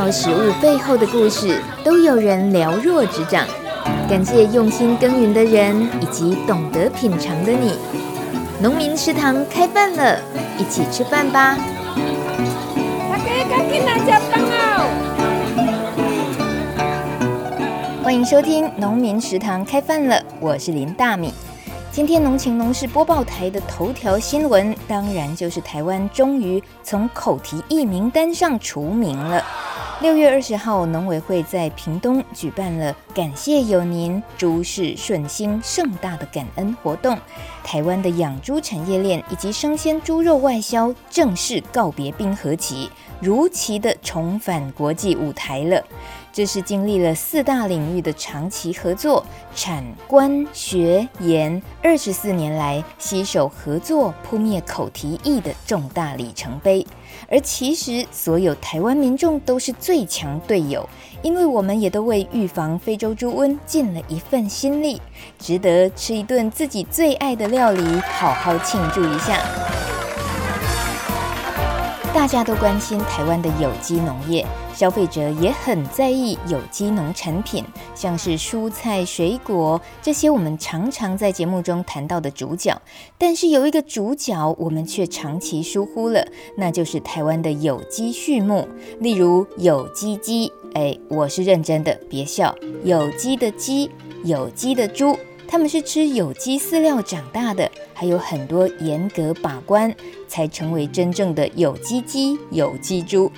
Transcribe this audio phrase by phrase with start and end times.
[0.00, 3.46] 道食物背后的故事，都有人了若指掌。
[4.08, 7.74] 感谢用心耕耘的人，以及懂得品尝的你。
[8.62, 10.18] 农民食堂开饭了，
[10.56, 11.54] 一起吃饭吧！
[13.10, 14.88] 大家赶紧来吃饭哦！
[18.02, 21.34] 欢迎收听农民食堂开饭了，我是林大米。
[21.92, 29.44] 今天农情农事播报台的头条新闻，当然就是台湾终于从口蹄疫名单上除名了。
[30.00, 37.18] 六月二十号，农委会在屏东举办了“感谢有您，猪事顺心”盛大的感恩活动。
[37.62, 42.90] 台湾的养猪产业链以及生鲜猪肉外销正式告别冰河期，
[43.20, 45.84] 如期的重返国际舞台了。
[46.32, 49.22] 这是经历了四大领域的长期合作，
[49.54, 56.86] 产官学研二十四年来携手合作扑灭口蹄疫的重大里程碑。
[57.28, 60.88] 而其实，所有台湾民众都是最强队友，
[61.22, 65.00] 因为我们也都为预防非洲猪瘟尽了一份心力，
[65.38, 69.40] 值得吃一顿自己最爱的料理，好好庆祝一下。
[72.12, 74.44] 大家都关心台湾的有机农业，
[74.74, 82.76] 消费者也很在意有机农产品，像是蔬菜、水果这些我们常常在节目中谈到的主角。
[83.16, 90.52] 但是有一个主角我们却长期疏忽了，那就是台湾的有机畜牧，例如有机鸡。
[90.74, 92.54] 哎，我是认真的，别笑。
[92.84, 93.90] 有机的鸡，
[94.24, 95.16] 有机的猪。
[95.50, 99.92] 他们是吃有机饲料长大的，还有很多严格把关，
[100.28, 103.32] 才成为真正的有机鸡、有机猪。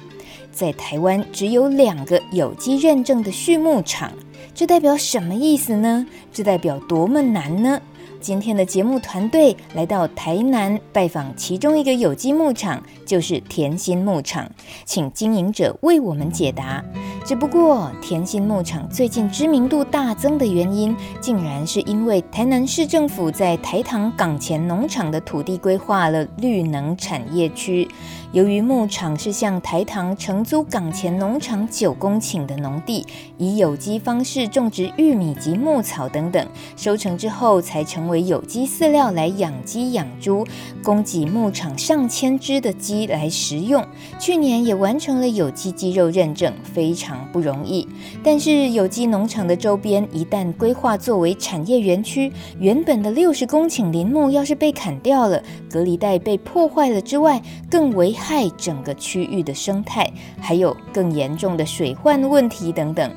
[0.53, 4.13] 在台湾只有两个有机认证的畜牧场，
[4.55, 6.07] 这代表什么意思呢？
[6.31, 7.81] 这代表多么难呢？
[8.23, 14.49] 今天的节目团队来到台南拜访其中一个有机牧场，就是甜心牧场，
[14.85, 16.83] 请经营者为我们解答。
[17.25, 27.89] 只不过甜心牧场最近知名度大增的原因，竟然是因为台南市政府在台糖港前农场的土地规划了绿能产业区。
[28.33, 33.07] 由于牧场是向台糖承租港前农场九公顷的农地，
[33.37, 40.47] 以有机方式种植玉米及牧草等等，收成之后才成为有机饲料来养鸡养猪，
[40.83, 43.85] 供给牧场上千只的鸡来食用。
[44.19, 47.87] 去年也完成了有机鸡肉认证，非常不容易。
[48.25, 60.11] 但是有机农场的周边一旦规划作为产业园区，原本的六十公顷林木要是被砍掉了，隔离带被破坏了之外，更为害整个区域的生态，
[60.41, 63.11] 还有更严重的水患问题等等。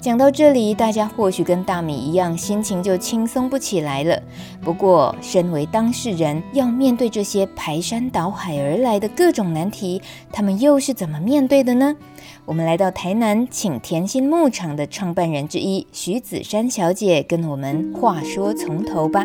[0.00, 4.20] 讲到这里，大家或许跟大米一样，心情就轻松不起来了。
[4.60, 10.02] 不过，身为当事人，要面对这些排山倒海而来的各种难题，
[10.32, 11.94] 他们又是怎么面对的呢？
[12.44, 19.24] 我们来到台南，请甜心牧场的创办人之一徐子珊小姐跟我们话说从头吧。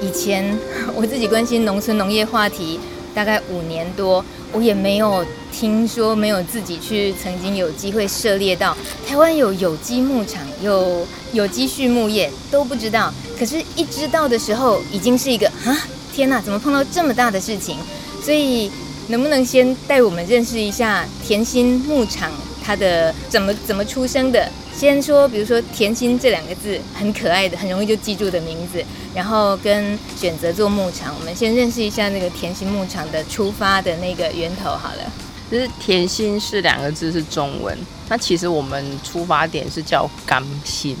[0.00, 0.56] 以前
[0.96, 2.80] 我自己关心农村农业话题。
[3.14, 13.12] 大概五年多，我也没有听说，没有自己去曾经有机会涉猎到台湾有有机牧场，有有机畜牧业都不知道。
[13.38, 15.76] 可是，一知道的时候，已经是一个啊，
[16.14, 17.76] 天哪，怎么碰到这么大的事情？
[18.22, 18.70] 所以，
[19.08, 22.30] 能不能先带我们认识一下甜心牧场，
[22.64, 24.48] 它的怎么怎么出生的？
[24.74, 28.82] 先说，比如说“甜心”这两个字，很可爱的，很容易就记住的名字。
[29.14, 35.12] 然后跟选择做牧场，我们先认识一下那个甜心牧场的出发的那个源头好了。
[35.50, 37.78] 就是“甜心”是两个字是中文，
[38.08, 40.96] 那其实我们出发点是叫“甘心”，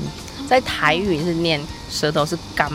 [0.46, 1.60] 在台语是念
[1.90, 2.70] 舌头是“甘”，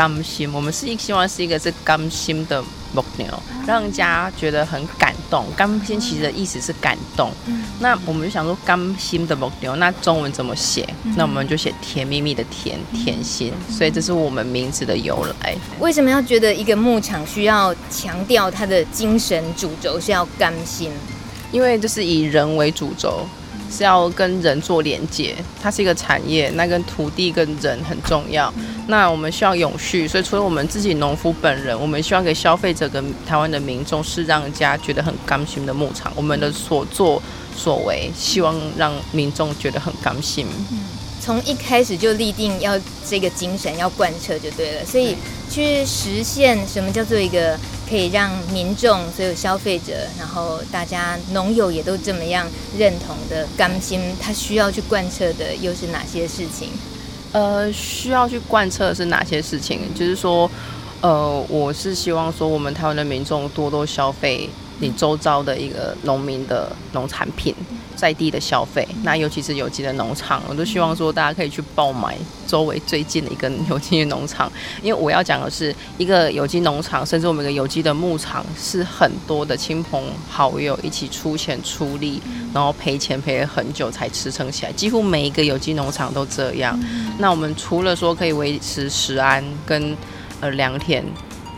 [0.00, 0.50] 甘心。
[0.50, 2.64] 我们是一希望是一个是甘心的。
[2.92, 5.46] 牧牛让人家觉得很感动。
[5.56, 7.30] 甘心其实的意思是感动。
[7.78, 10.84] 那我们就想说，甘心的牧牛，那中文怎么写？
[11.16, 13.52] 那我们就写甜蜜蜜的甜，甜心。
[13.70, 15.54] 所以这是我们名字的由来。
[15.78, 20.90] 为什么要觉得一个牧场需要强调它的精神主轴是要甘心？
[21.52, 23.24] 因为就是以人为主轴。
[23.70, 28.52] 是要跟人做连接，它是一个产业，那跟土地跟人很重要。
[28.88, 36.12] 那我们需要永续，所以除了我们自己农夫本人，我们希望给消费者跟台湾的民众是让人家觉得很甘心的牧场。
[36.16, 37.22] 我们的所作
[37.56, 40.46] 所为，希望让民众觉得很甘心。
[41.30, 42.76] 从一开始就立定要
[43.08, 45.14] 这个精神要贯彻就对了，所以
[45.48, 47.56] 去实现什么叫做一个
[47.88, 56.70] 可以让民众、所有消费者，然后大家农友也都这么样认同的甘心，他需要去贯彻的又是哪些事情？
[57.30, 59.82] 呃，需要去贯彻的是哪些事情？
[59.94, 60.50] 就是说，
[61.00, 64.50] 呃，我是希望说我们台湾的民众多多消费
[64.80, 67.54] 你周遭的一个农民的农产品。
[68.00, 72.16] 在地的消费，那尤其是有机的农场，我都希望说大家可以去爆买
[72.46, 74.50] 周围最近的一个有机的农场，
[74.82, 82.22] 因为我要讲的是一个有机农场，甚至我们一个有机的牧场，是很多的亲朋好友一起出钱出力，
[82.54, 86.80] 然后赔钱赔了很久才支撑起来，几乎每一个有机农场都这样。
[87.18, 89.94] 那我们除了说可以维持食安跟
[90.40, 91.04] 呃良田。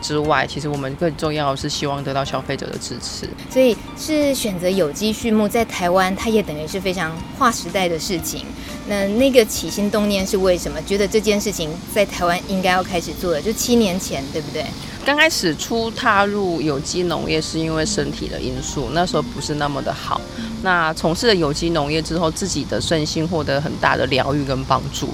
[0.03, 8.45] 之外，其实我们更重要的是希望得到消费者的支持，所以是选择有机畜牧，在台湾，它也等于是非常划时代的事情。
[8.85, 10.77] 那那个起心动念是为什么？
[10.81, 14.65] 觉得这件事情在台湾应该要开始做的，就七年前，对不对？
[15.05, 20.19] 刚开始初踏入有机农业是因为身体的因素，那时候不是那么的好。
[20.61, 25.09] 那从事了有机农业之后，自己的身心获得很大的疗愈跟帮助。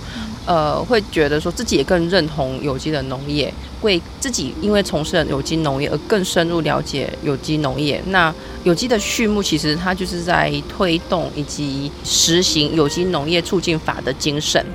[0.50, 3.54] 呃，会觉得说自己也更认同有机的农业，
[3.84, 8.02] 为自己因为从事了有机农业而更深入了解有机农业。
[8.08, 14.66] 那有机的畜牧其实它就是在推动以及实行有机农业促进法的精神。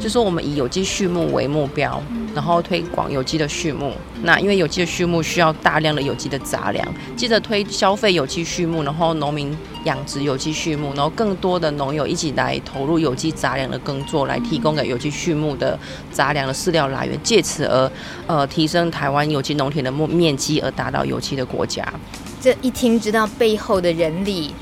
[0.00, 2.02] 嗯，就是说我们以有机畜牧为目标。
[2.32, 3.92] 然后推广有机的畜牧，
[4.22, 6.86] 那因为有机的畜牧需要大量的有机的杂粮，
[7.16, 9.52] 接着推消费有机畜牧，然后农民
[9.82, 15.76] 养殖有机畜牧，然后更多的农友一起来投入有机杂粮的耕作，来提供给有机畜牧的
[16.12, 17.90] 杂粮的饲料来源，借此而
[18.28, 21.84] 呃提升台湾有机农田的面面积，而达到有机的国家。
[22.40, 24.54] 这一听知道背后的人力，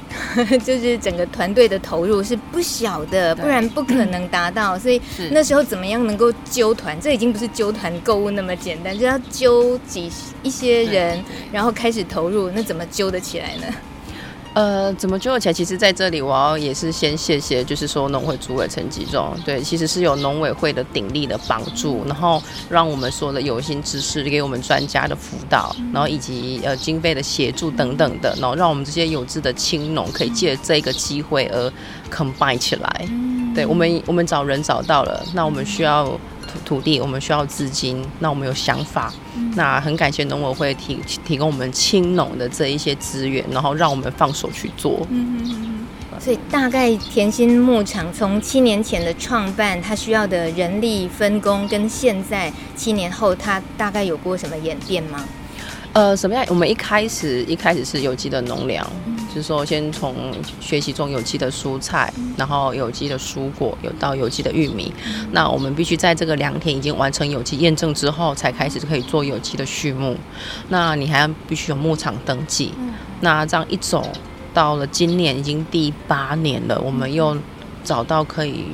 [0.64, 4.78] 就是整个团队的投入是不小的，不然不可能达到。
[4.78, 5.00] 所以
[5.30, 6.98] 那时候怎么样能够揪团？
[7.00, 10.10] 这已经不是揪团购物那么简单，就要揪几
[10.42, 12.50] 一些人，然后开始投入。
[12.50, 13.66] 那怎么揪得起来呢？
[14.58, 15.52] 呃，怎么救起来？
[15.52, 31.72] 其实在这里，我要也是先谢谢，就是说农会主委陈吉仲，对，其实是有农委会的鼎力的帮助，然后让我们说的有心之士给我们专家的辅导，然后以及呃经费的协助等等的，然后让我们这些有志的青农可以借这个机会而
[32.10, 33.08] combine 起来。
[33.54, 36.18] 对，我们，我们找人找到了，那我们需要。
[36.64, 45.06] 土地，我们需要资金，那我们有想法，嗯、那很感谢农委会提提供我们青农的这一些资源，然后让我们放手去做。
[45.10, 45.86] 嗯嗯嗯。
[46.20, 55.24] 所以大概甜心牧场从七年前的创办，它需要的人力分工跟现在七年后，它大概有过什么演变吗？
[55.92, 56.44] 呃，什么样？
[56.48, 58.84] 我们一开始一开始是有机的农粮。
[59.06, 60.14] 嗯就是说，先从
[60.60, 64.92] 学习种有机的蔬菜，然后有机的蔬果，有到有机的玉米。
[65.32, 70.16] 那我们必须在这个良田已经完成有机验证之后，才开始可以做有机的畜牧。
[70.68, 72.72] 那你还要必须有牧场登记。
[73.20, 74.06] 那这样一走
[74.54, 77.36] 到了今年已经第八年了，我们又
[77.84, 78.64] 找到可以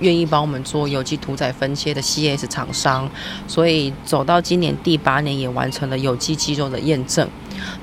[0.00, 3.08] 愿意帮我们做有机屠宰分切的 CS 厂商，
[3.48, 7.28] 所以走到今年第八年也完成了有机鸡肉的验证。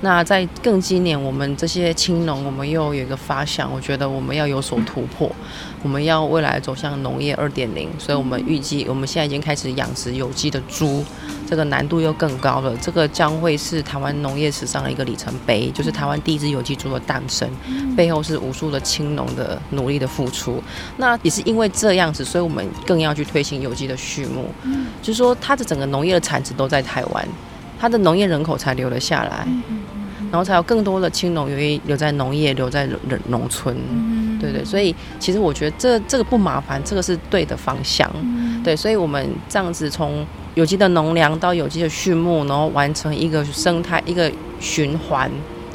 [0.02, 5.32] 那在更今年，我们这些青农，我们又有一个发想，我觉得我们要有所突破，
[5.84, 11.04] 我们要未来走向农业二点零，所以我们预计我们现在已经开始养殖有机的猪，
[11.48, 17.50] 这个难度又更高了，这个将会是台湾农业史上的一个里程碑，就是台湾第一只有机猪的诞生，
[17.96, 20.62] 背后是无数的青农的努力的付出。
[20.98, 24.50] 那也是因为这样子，所以我们更要去推行有机的畜牧，
[25.02, 27.28] 就是说它的整个农业的产值都在台湾。
[27.82, 29.48] 它的农业人口才留了下来，
[30.30, 32.88] 然后才有更多的青农愿意留在农业，留在
[33.30, 33.76] 农村，
[34.40, 38.08] 对对，所以其实我觉得这这个不麻烦，这个是对的方向，
[38.64, 40.24] 对，所以我们这样子从
[40.54, 45.32] 有机的农粮到有机的畜牧，然后完成一个生态一个循环。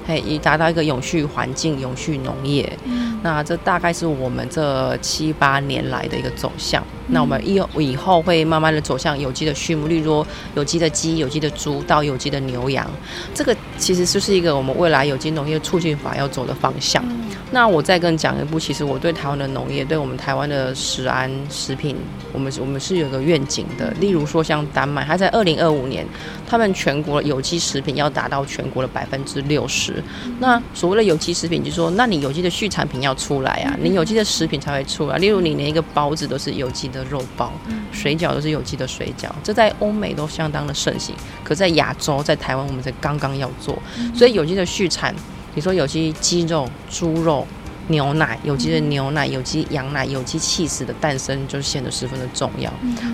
[0.09, 2.73] 嘿以达到一个永续环境、永续农业。
[2.85, 6.81] 嗯，那这大概是我们这七八年来的一个走向。
[7.09, 12.89] 嗯，那我们以后以后会慢慢的走向有机的畜牧，例如有机的鸡、有机的猪到有机的牛羊。
[13.35, 17.03] 这个其实就是一个我们未来有机农业促进法要走的方向。
[17.09, 21.97] 嗯，那我再更讲一步，其实我对台湾的农业，对我们台湾的食安食品，
[22.33, 23.91] 我们我们是有个愿景的。
[24.01, 26.07] 例如说像丹麦，它在二零二五年，
[26.47, 30.03] 他们全国有机食品要达到全国的百分之六十。
[30.39, 35.17] 那所谓的有机食品，就是说，那你有机的畜产品要出来啊，你有机的食品才会出来。
[35.19, 37.53] 例如，你连一个包子都是有机的肉包，
[37.93, 41.15] 水饺都是有机的水饺，这在欧美都相当的盛行。
[41.45, 43.79] 可在亚洲，在台湾，我们才刚刚要做。
[44.15, 45.15] 所以，有机的畜产，
[45.55, 47.47] 你说有机鸡肉、猪肉、
[47.89, 52.73] 牛奶、有机的牛奶、有机羊奶、有机气死的诞生，就显得十分的重要。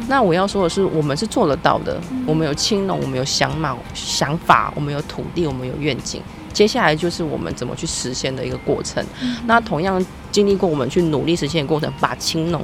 [0.09, 2.01] 那我要说的是，我们是做得到的。
[2.27, 6.23] 我们有青农，我们有想法，想法，我们有土地，我们有愿景。
[6.53, 9.03] 接下来就是我们怎么去实现的一个过程。
[9.23, 12.63] 嗯、那同样经历过我们去努力实现的过程，把青农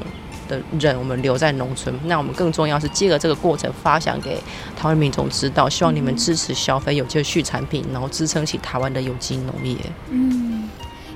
[0.49, 1.95] 的人，我们留在农村。
[2.07, 4.43] 那我们更重要是借着这个过程发想给
[4.77, 9.77] 台湾民众知道，希望你们支持消费有机的畜产品，然后支撑起台湾的有机农业。
[10.11, 10.69] 嗯。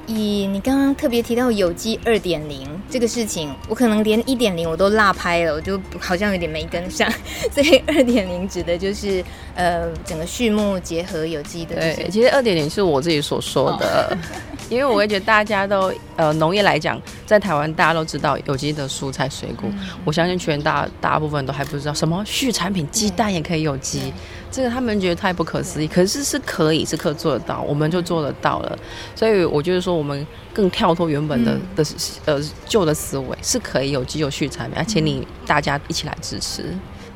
[0.07, 7.11] 以你刚刚特别提到有机二点零这个事情，我可能连一点零我都落拍了，我就好像有点没跟上。
[7.51, 9.25] 所以二点零指的就是
[9.55, 11.77] 呃整个畜牧结合有机的。
[11.77, 14.17] 对，其实二点零是我自己所说的，哦、
[14.69, 24.13] 因为我会觉得大家都呃农业来讲，在台湾大家都知道有机的蔬菜水果，嗯、我相信全大大部分都还不知道什么畜产品，鸡蛋也可以有机。
[24.51, 28.79] 这个他们觉得太不可思议，可是是可以，是可做得到，我们就做得到了。
[29.15, 31.85] 所以我就是说，我们更跳脱原本的的
[32.27, 36.65] 呃旧的思维，是可以有机有续产品，而且你大家一起来支持。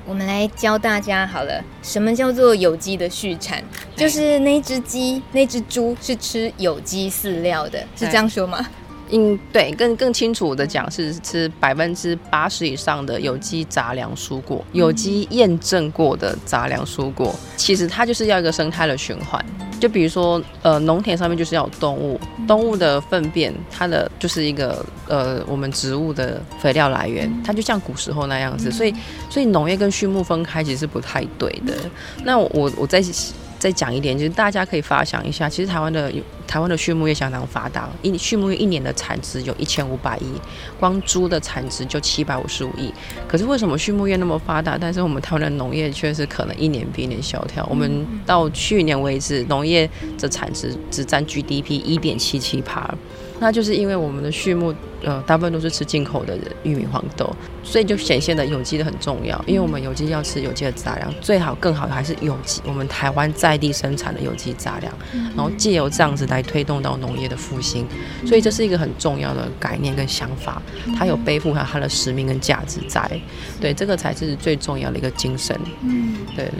[0.07, 3.63] 我们来教大家好了，什么叫做有机的畜产？
[3.97, 8.65] 就是那只鸡、那只猪是吃有机饲料的，是这样说吗？
[9.11, 19.45] 嗯，对，更更清楚的讲是吃百分之八十以上的有机杂粮蔬果，有机验证过的杂粮蔬果，其实它就是要一个生态的循环。
[19.79, 28.71] 就比如说，呃，农田上面就是要有动物，动物的粪便，它的就是一个呃我们植物的肥料来源，它就像古时候那样子。
[28.73, 28.95] 所以，
[29.29, 31.75] 所以农业跟畜牧分开其实是不太对的。
[32.25, 33.03] 那我我在。
[33.67, 36.13] 再讲一点，就是大家可以发想一下，其实台湾的
[36.47, 40.27] 台湾的畜牧业相当发达，一畜牧业一年的产值有一千五百亿，
[40.79, 42.95] 光猪的产值就七百五十五亿。
[43.27, 47.67] 可是为什么畜牧业那么发达，但是我们台湾的农业却是可能一年比一年萧条？
[47.69, 52.89] 我们到去年为止，农业的产值只占 GDP 一点七七趴。
[53.39, 57.31] 那就是因为我们的畜牧，呃，大部分都是吃进口的玉米、黄豆，
[57.63, 59.39] 所以就显现的有机的很重要。
[59.47, 64.93] 因为我们有机要吃有机的杂粮，最好更好的还是有机，我们台湾在地生产的有机杂粮，
[65.37, 67.87] 然后借由这样子来推动到农业的复兴。
[68.27, 70.63] 所以这是一个很重要的概念跟想法，
[70.97, 73.09] 它有背负它它的使命跟价值在，
[73.61, 75.59] 对，这个才是最重要的一个精神。
[75.83, 76.51] 嗯，对。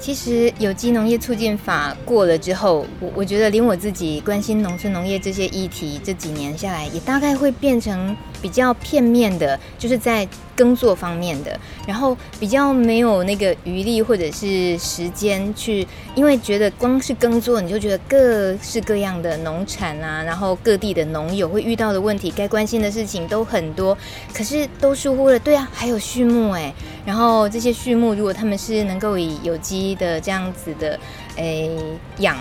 [0.00, 10.26] 其实有机农业促进法过了之后，我我觉得连我自己关心农村农业这些议题，这几年下来也大概会变成比较片面的，就是在
[10.60, 23.96] 耕作方面的，然后比较没有那个余力或者是时间去，因为觉得光是耕作你就觉得各式各样的农产啊，然后各地的农友会遇到的问题，该关心的事情都很多，
[24.34, 25.38] 可是都疏忽了。
[25.38, 26.70] 对啊，还有畜牧哎，
[27.06, 31.00] 然后这些畜牧如果他们是能够以有机的这样子的，
[31.36, 31.70] 诶
[32.18, 32.36] 养，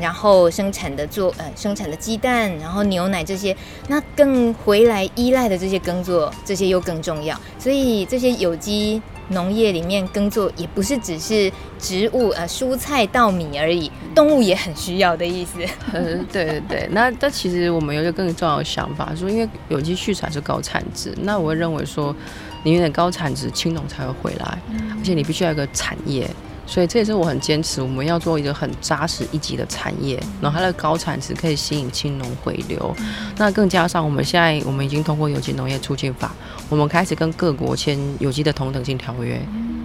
[0.00, 3.56] 然后生产的做呃生产的鸡蛋，然后牛奶这些，
[3.88, 7.38] 那更回来依赖的这些耕作，这些又更重要。
[7.58, 15.58] 所以这些有机农业里面耕作也不是只是植物呃蔬菜稻米而已，动物也很需要的意思。
[15.92, 16.88] 嗯， 对对对。
[16.92, 22.14] 那但其实我们有一个更重要的想法，说因为有机畜产是高产值，那我会认为说
[22.62, 24.58] 你有点高产值，青农才会回来，
[24.98, 26.28] 而且你必须要有一个产业。
[26.66, 32.94] 所以这也是我很坚持，我们要做一个很扎实一级的产业，然后它的高产值可以吸引青农回流。
[33.36, 36.34] 那更加上我们现在我们已经通过有机农业促进法，
[36.68, 39.40] 我们开始跟各国签有机的同等性条约，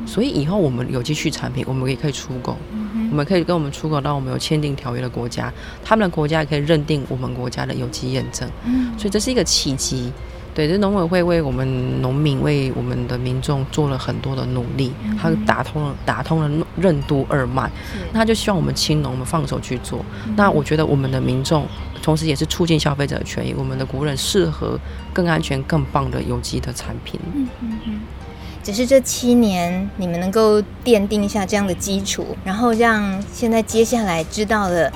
[0.08, 2.58] 所以以后我们有机畜产品我们也可以出口，
[3.12, 5.54] 我们可以跟我们出口到我们有签订条约的国家，
[5.86, 8.50] 他们的国家也可以认定我们国家的有机验证。
[8.98, 10.12] 所以这是一个契机。
[10.54, 17.72] 对，这农委会为我们农民、为我们的民众做了很多的努力，他打通了打通了任督二脉，
[18.12, 20.04] 那他就希望我们青农们放手去做。
[20.36, 21.66] 那我觉得我们的民众，
[22.02, 24.78] 同时也是促进消费者的权益，我们的国人适合
[25.14, 27.18] 更安全、更棒的有机的产品。
[27.34, 28.00] 嗯嗯嗯。
[28.62, 34.92] 只是这七年你们能够奠定一下这样的基础，然后让现在接下来知道了。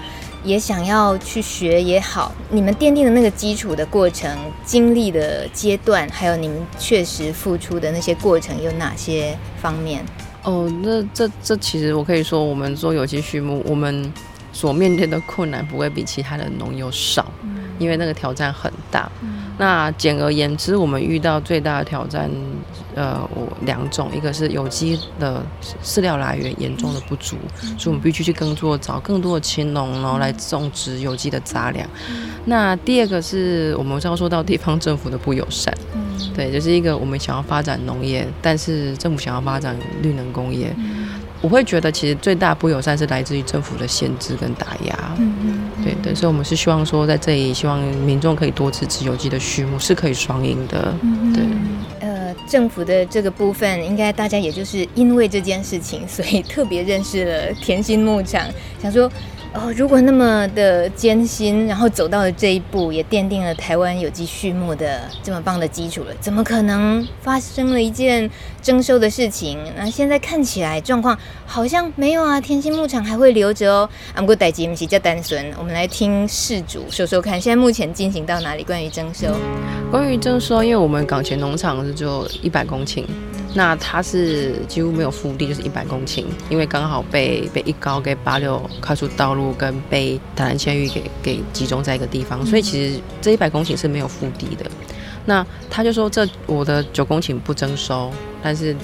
[0.46, 4.30] 也想要去学也好，你们奠定的那个基础的过程、
[4.64, 10.06] 经历的阶段，还有你们确实付出的那些过程有哪些方面？
[10.44, 14.14] 哦，那这这其实我可以说，我们做有机畜牧，我们
[14.54, 19.12] 所面对的困难不会比其他的农友少，嗯、因为那个挑战很大。
[19.22, 22.30] 嗯那简而言之，我们遇到最大的挑战，
[22.96, 25.44] 呃，我两种，一个是有机的
[25.84, 27.36] 饲料来源严重的不足，
[27.78, 31.88] 所以我们必须去耕作，找更多的青农，然后来种植有机的杂粮。
[32.46, 35.74] 那第二个是我们刚刚说到地方政府的不友善，
[36.34, 40.74] 对，就是一个我们想要发展农业，但是政府想要发展绿能工业。
[41.42, 44.98] 我会觉得，其实最大不友善是来自于政府的限制跟打压。
[45.18, 50.92] 嗯嗯，对对，所以我们是希望说，在这里希望民众可以多支持有机的畜牧，是可以双赢的。
[51.02, 51.44] 嗯，对。
[52.48, 58.48] 政府的这个部分，应该大家也就是因为这件事情，所以特别认识了甜心牧场，
[58.82, 59.12] 想说。
[59.58, 68.30] 哦，如果那么的艰辛，然后走到了这一步，也奠定了台湾有机畜牧的这么棒的基础了，怎么可能发生了一件
[68.62, 69.58] 征收的事情？
[69.78, 73.90] 那现在看起来状况好像没有啊，天心牧场还会留着哦。
[74.14, 78.64] 阿姆哥代吉姆西叫单纯，我们来听事主说说看，现在目前进行到哪里？
[78.64, 79.28] 关于征收，
[79.90, 83.06] 关于征收，因为我们港前农场是就一百公顷。
[83.56, 94.70] 那它是几乎没有腹地，就是一百公顷，因为刚好被被一高给八六快速道路跟被台南监狱给给集中在一个地方，所以其实这一百公顷是没有腹地的。
[95.26, 98.12] 那他就说这我的九公顷不征收，
[98.44, 98.76] 但是。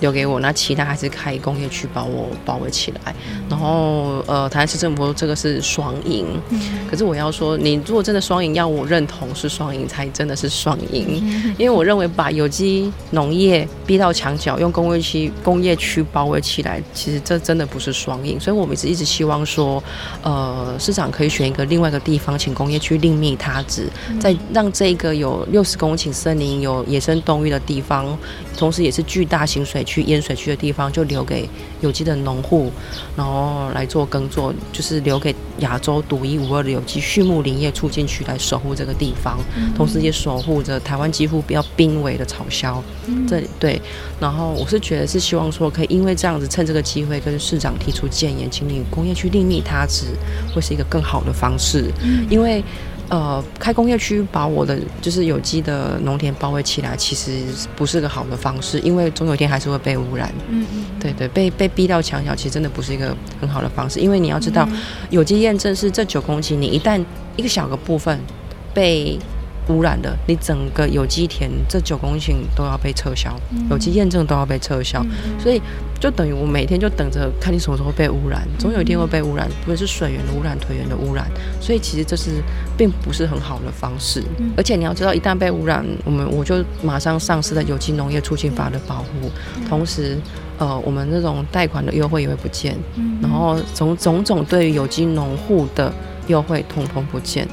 [0.00, 3.14] 留给我，那其他还是开工业区把我包围起来。
[3.50, 6.26] 然后，呃，台南市政府说这个是双赢，
[6.88, 11.22] 可是我要说，你如果真的双赢，要我认同是双赢，才真的是双赢。
[11.58, 18.38] 因为我认为把有机农业逼到墙角，用工业区工业区包围起来，其实这真的不是双赢。
[18.38, 19.82] 所以我们一直一直希望说，
[20.22, 23.88] 呃，市长可以选一个另外一个地方，请工业区另觅他职，
[24.20, 28.16] 再让这个有六十公顷森林、有野生动物的地方，
[28.56, 29.84] 同时也是巨大型水。
[29.88, 31.48] 去淹水区的地方就留给
[31.80, 32.70] 有机的农户，
[33.16, 42.76] 然后来做耕作，就是留给亚洲独一无二的有机畜牧林业促进区来守护这个地方，嗯、同时也守护着台湾几乎比较濒危的草鸮。
[43.06, 43.80] 嗯、这里对，
[44.20, 50.06] 然后我是觉得是希望说可以因为这样子趁这个机会跟市长提出建言，请你工业区另觅他职，
[50.54, 52.62] 会是一个更好的方式，嗯、因为。
[53.08, 57.42] 呃，开工业区把我的就是有机的农田包围起来，其实
[57.74, 60.32] 不是个好的方式，因为总有一天还是会被污染。
[60.48, 64.68] 嗯嗯，对对，被被逼到墙角，其实真的不是一个很好的方式，因为你要知道，
[65.10, 67.02] 有机验证是这九公顷，你一旦
[67.36, 68.20] 一个小个部分
[68.74, 69.18] 被。
[69.68, 73.34] 污染的，你整个有机田这九公顷都要被撤销，
[73.70, 75.04] 有机验证都要被撤销，
[75.38, 75.60] 所以
[76.00, 81.26] 就等于我每天就等着看你什么时候被污染，总有一天会被污染，不论是水源的污染、腿源的污染，
[81.60, 82.42] 所以其实这是
[82.76, 84.22] 并不是很好的方式。
[84.56, 89.30] 而且你要知道，一旦被污染，我们我就马上丧失了有机农业促进法的保护，
[89.68, 90.16] 同时
[90.58, 92.76] 呃，我们那种贷款的优惠也会不见，
[93.20, 95.92] 然后种种种对于有机农户的
[96.26, 97.46] 优惠通通不见，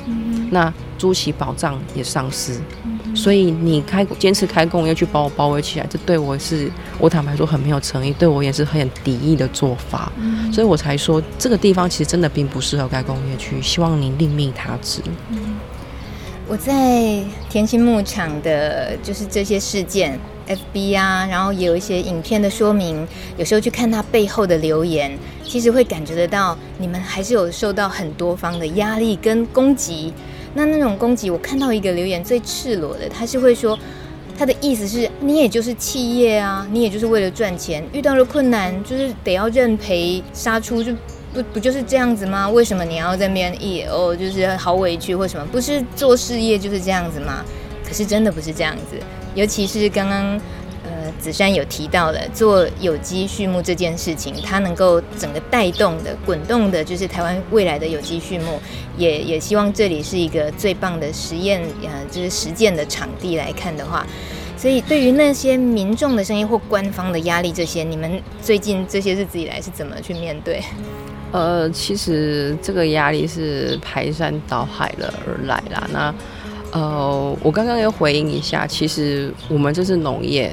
[0.50, 0.74] 那。
[0.98, 2.58] 租期保障也丧失，
[3.14, 10.10] 所以你开坚持开工业去把我包围起来，这对我是我坦白说很没有诚意，对我也是很敌意的做法，
[10.54, 15.02] 所以我才说这个地方其实真的并不适合开工业区，希望您另觅他职。
[16.48, 23.06] 我在田心牧场的，就是这些事件，FB 啊，然后也有一些影片的说明，
[23.38, 30.14] 有时候去看他背后的留言，其实会感觉得到你们还是有受到很多方的压力跟攻击。
[30.56, 33.78] 那那种攻击，我看到一个留言最赤裸的，他是会说，
[34.36, 40.92] 他的意思是你也就是企业啊，你也就是为了赚钱，遇到了困难就是得要认赔杀出，就
[41.34, 42.50] 不不就是这样子吗？
[42.50, 45.46] 为什么你要在那边一哦，就是好委屈或什么？
[45.52, 47.46] 不是做事业就是这样子吗？
[47.88, 48.98] 可是真的不是这样子，
[49.36, 50.42] 尤其是刚刚。
[51.26, 58.60] 子珊有提到的做有机畜牧这件事情，它能够整个带动的、滚动的，就是台湾未来的有机畜牧，
[58.96, 64.06] 也也希望这里是一个最棒的实验，呃，就是实践的场地来看的话，
[64.56, 70.62] 所以对于那些民众的声音或官方的压力，这些你们最近这些日子以来是怎么去面对？
[71.32, 75.90] 呃，其实这个压力是排山倒海了而来啦。
[75.92, 76.16] 那
[76.72, 80.52] 呃，我刚刚要回应一下，其实我们这是农业。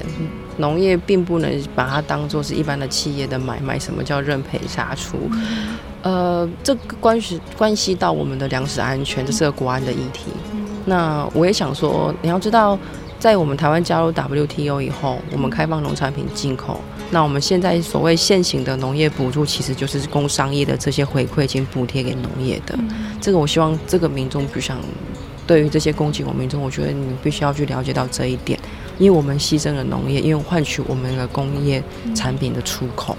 [0.57, 3.77] 农业并不能把它当做是一般的企业的买卖。
[3.79, 5.17] 什么叫认赔杀出？
[6.01, 10.31] 呃，这个关系关系到我们的粮食安全，这是个国安的议题。
[10.85, 12.77] 那我也想说，你要知道，
[13.19, 16.79] 在我们台湾加入 WTO 以后，我们开放农产品进口。
[17.09, 22.77] 那我们现在所谓现行的农业补助，其实就是工商业的这些回馈金补贴给农业的。
[23.21, 24.77] 这个我希望这个民众不想
[25.47, 28.59] 对于这些攻击我民众，我觉得你必须要去了解到这一点。
[28.97, 31.81] 因为我们牺牲了农业，因为换取我们的工业
[32.15, 33.17] 产品的出口，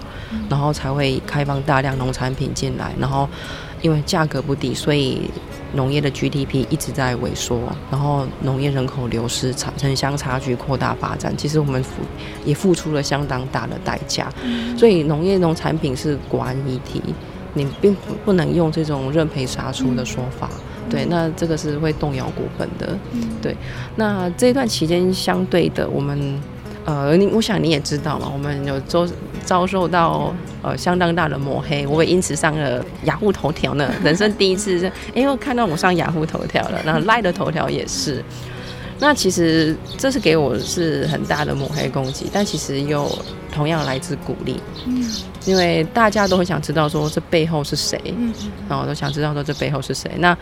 [0.49, 3.29] 然后才会开放大量农产品进来，然后
[3.83, 5.31] 因为价格不低，所以
[5.75, 7.61] 农业的 GDP 一直在萎缩，
[7.91, 11.91] 然后农业人口流失，城乡差距扩大发展，其实我们付
[12.45, 14.33] 也付出了相当大的代价，
[14.79, 17.03] 所以农业农产品是国安议题，
[17.53, 20.49] 你并不能用这种认赔杀出的说法。
[20.91, 22.97] 对，那这个是会动摇股本的。
[23.43, 23.57] 对，
[23.97, 26.41] 那这一段期间相对的，我们
[26.85, 29.07] 呃，你我想你也知道嘛，我们有遭
[29.45, 38.23] 遭受到呃相当大的抹黑，我也因此上了雅虎头条呢， 人生第一次，因为看到我上雅虎头条了，然后赖的头条也是。
[39.01, 43.11] 那其实这是给我是很大的抹黑攻击，但其实又
[43.55, 44.61] 同样来自鼓励。
[44.87, 45.09] 嗯，
[45.47, 48.35] 因为大家都很想知道说这背后是谁，嗯，
[48.69, 50.11] 然后都想知道说这背后是谁。
[50.19, 50.37] 那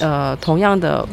[0.00, 1.08] 呃，同样的。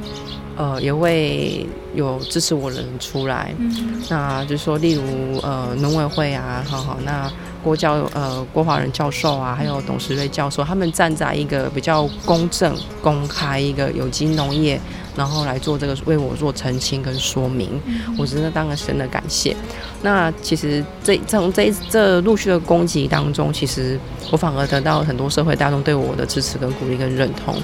[0.58, 7.32] 呃，也会有支持我的人出来，嗯、那就是说，例如呃，农委会啊，好好，那
[7.64, 14.80] 郭教呃郭华仁教授啊，还有董时瑞教授，他们站在一个比较公正、公开一个有机农业，
[15.16, 19.56] 然后来做这个为我做澄清跟说明，嗯、我真的当然深的感谢。
[20.02, 24.00] 那其实这从这这陆续的攻击当中，其实
[24.32, 27.56] 我反而得到很多社会大众对我的支持跟鼓励跟认同。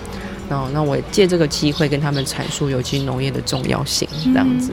[0.49, 4.71] 哦，那我借这个机会跟他们阐述有机农业的重要性，这样子。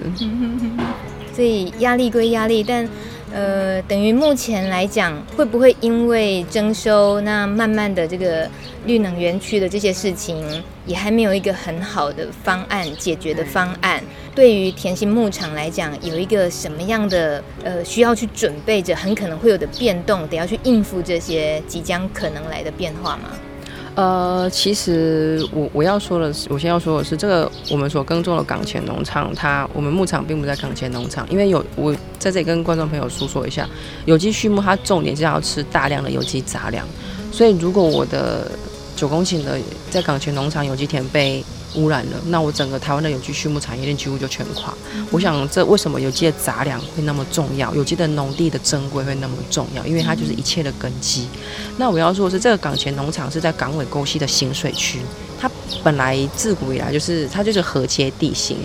[1.34, 2.88] 所以压力归压力，但
[3.32, 8.48] 呃，等于目前来讲，会不会因为征收，那慢慢的这个
[8.86, 14.00] 绿能园区的这些事情，也还没有一个很好的方案解决的方案？
[14.32, 23.30] 对于田心牧场来讲，有一个什么样的呃需要去准备着，很可能会有的变动，得要去应付这些即将可能来的变化吗？
[23.94, 33.68] 呃，其实我我要说的是，我先要说的是，这个我们所耕种的港前农场，它我们牧场并不在港前农场，因为有我在这里跟观众朋友诉说一下，
[34.04, 36.84] 有机畜牧它重点是要吃大量的有机杂粮，
[37.30, 38.50] 所以如果我的
[38.96, 44.72] 九公顷的在港前农场有机田被污染了，那我整个台湾的有机畜牧产业链几乎就全垮。
[45.10, 47.74] 我想，这为什么有机的杂粮会那么重要？
[47.74, 49.84] 有机的农地的珍贵会那么重要？
[49.86, 51.26] 因为它就是一切的根基。
[51.76, 55.00] 那我要说的是，这个港前农场是在港尾沟溪的行水区，
[55.40, 55.50] 它
[55.82, 58.58] 本来自古以来就是它就是河阶地形。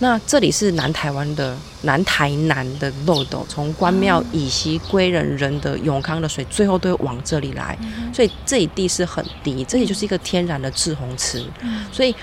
[0.00, 7.78] 那这里是南台湾的南台南的漏斗，从关庙以西归仁仁的永康的水，最后都会往这里来，
[8.12, 11.44] 所以这里地势很低，这里就是一个天然的滞洪池，
[11.92, 12.14] 所以。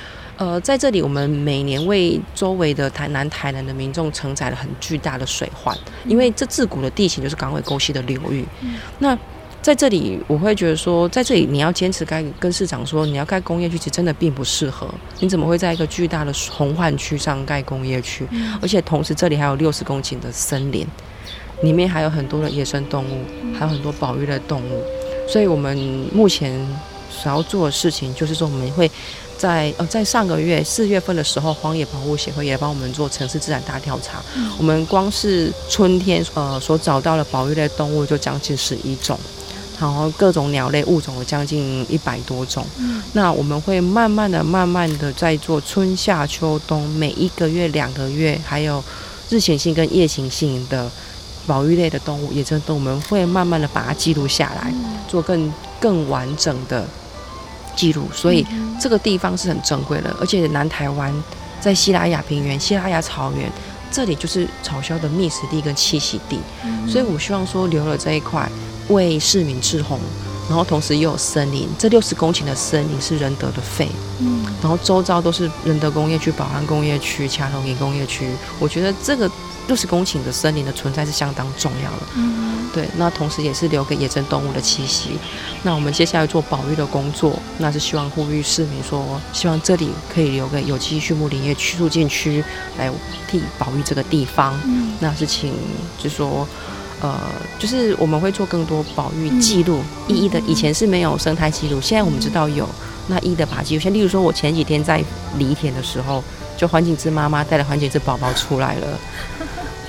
[0.42, 5.78] 呃，在这里，我们每年为周围的台南、台南的民众承载了很巨大的水患，
[6.08, 8.44] 因为这自古的地形就是港尾沟溪的流域。
[8.98, 9.16] 那
[9.62, 14.92] 在这里，我会觉得说，在这里你要坚持盖，跟市长说你要盖工业区，其实真的并不适合。
[15.20, 18.28] 你怎么会在一个巨大的洪患区上盖工业区？
[18.60, 20.88] 而且同时这里还有六十公顷的森林，
[21.62, 23.24] 里面还有很多的野生动物，
[23.54, 24.84] 还有很多保育的动物。
[25.28, 25.78] 所以我们
[26.12, 26.60] 目前
[27.12, 28.90] 所要做的事情，就是说我们会。
[29.42, 34.22] 在呃，在上个月四月份的时候，荒野保护协会也帮我们做城市自然大调查。
[34.36, 39.18] 嗯、我们光是春天呃所找到的保育类动物就将近十一种，
[39.80, 42.64] 然后各种鸟类物种有将近一百多种。
[42.78, 48.84] 嗯、那我们会慢慢的、慢慢的在做春夏秋冬每一个月、两个月，还有
[49.32, 50.88] 日行性跟夜行性的
[51.48, 56.86] 保育类的动物，野生动物，我们会慢慢的把它记录下来，嗯、做更更完整的。
[57.76, 58.46] 记录，所以
[58.80, 61.14] 这个地方是很珍贵的，而且南台湾
[61.60, 63.52] 在西拉雅平原、西拉雅草原，
[63.92, 66.40] 这里就是草鸮的觅食地跟栖息地，
[66.88, 68.50] 所以我希望说留了这一块
[68.90, 70.00] 为市民滞洪，
[70.48, 73.88] 然后同时又有森林，这六十公顷的森林是仁德的肺，
[74.20, 74.46] 嗯。
[74.62, 78.30] 然后周遭都是仁德工业区、宝安工业区、卡头营工业区，
[78.60, 79.30] 我觉得这个。
[79.72, 85.12] 六十公顷的森林的存在是相当重要的，嗯，对，那同时也是留给野生动物的栖息。
[85.64, 92.44] 那我们接下来做保育的工作，那是希望呼吁市民说，希望这里可以留给有机畜牧林业区促进区
[92.78, 92.92] 来
[93.30, 94.60] 替保育这个地方。
[94.66, 95.54] 嗯，那是请
[95.98, 96.46] 就说，
[97.00, 97.18] 呃，
[97.58, 102.68] 就是我们会做更多保育记录，一一的以前是没有生态记录，现在我们知道有，
[103.08, 103.82] 那一的把记录。
[103.82, 105.02] 像例如说，我前几天在
[105.38, 106.22] 犁田的时候，
[106.58, 109.00] 就环境之妈妈带了环境之宝宝出来了。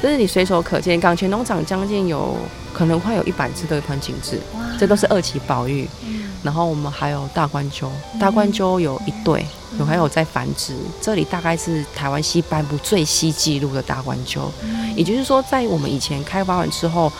[0.02, 2.36] 这是你随手可见，港前农场将近有
[2.72, 5.88] 可能快有一百只的环境雉，哇这都是二级保育。
[6.04, 7.88] 嗯、然后我们还有大冠鸠，
[8.18, 9.46] 大冠鸠有一对，
[9.78, 10.74] 有、嗯、还有在繁殖。
[11.00, 17.12] 这里大概是台湾西半部最西记录的大冠鸠，嗯、也就是说，在我们以前开发完之后，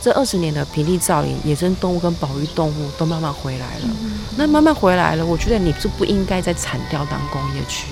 [0.00, 3.84] 这二十年的平地造林，野生动物跟保育动物都慢慢回来了。
[3.84, 7.86] 嗯、那慢慢回来了，我觉得你就不应该再铲掉当工业区。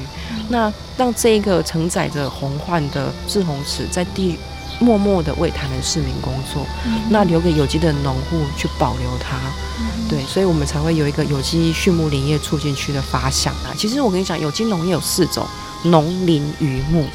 [0.49, 4.39] 那让这一个承载着洪患的滞洪池在地
[4.79, 9.37] 默默的为台南市民工作，嗯、那留给有机的农户去保留它，
[9.81, 13.73] 嗯、对，所以我们才会有一个有机畜牧林业促进区的发想啊。
[13.77, 15.47] 其实我跟你讲，有机农业有四种：
[15.85, 17.07] 农林渔牧。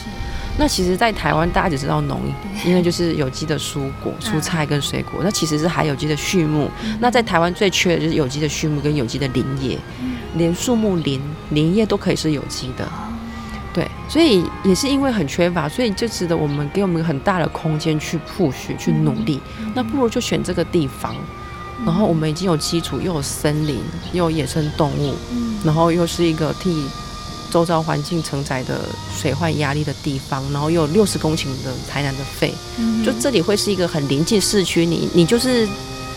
[0.58, 2.20] 那其实，在台湾大家只知道农，
[2.66, 5.22] 因为就是有机的蔬果、蔬菜跟水果。
[5.24, 6.70] 那其实是还有机的畜牧。
[6.84, 12.86] 嗯、那在台湾最缺的就是有机的畜牧跟有机的林业，嗯、连树木林林业都可以是有机的。
[13.74, 19.40] 对，所以也是因为很缺乏，所以就值得我们给我们很大的空间去 push 去努力。
[19.60, 21.16] 嗯、那不如就选这个地方，
[21.80, 23.78] 嗯、然后我们已经有基础，又有森林，
[24.12, 26.86] 又有野生动物，嗯、然后又是一个替
[27.50, 28.82] 周遭环境承载的
[29.16, 35.66] 水患压力的地方，然后又有六十公顷的台南的肺，嗯、就这里会是一个很临近市区，你你就是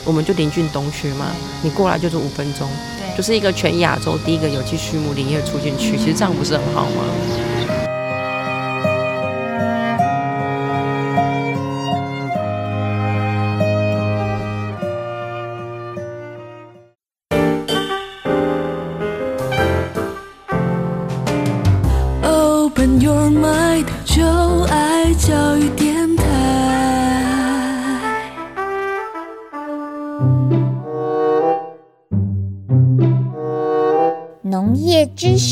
[0.04, 1.26] 我们就临近东区嘛，
[1.62, 7.04] 你过来就是五分钟，对，就是一个全亚洲第一个有机畜牧林业促进区，其实这样不是很好吗？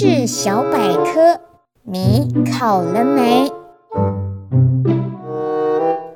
[0.03, 1.39] 知识小百科，
[1.85, 3.53] 你考了没？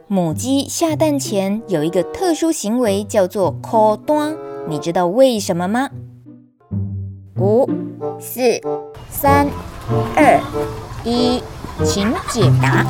[0.08, 5.88] 母鸡下蛋前有一个特殊行为，叫做烤蛋，你知道为什么吗？
[7.38, 7.70] 五、
[8.18, 8.60] 四、
[9.08, 9.46] 三、
[10.16, 10.40] 二、
[11.04, 11.40] 一，
[11.84, 12.84] 请解答。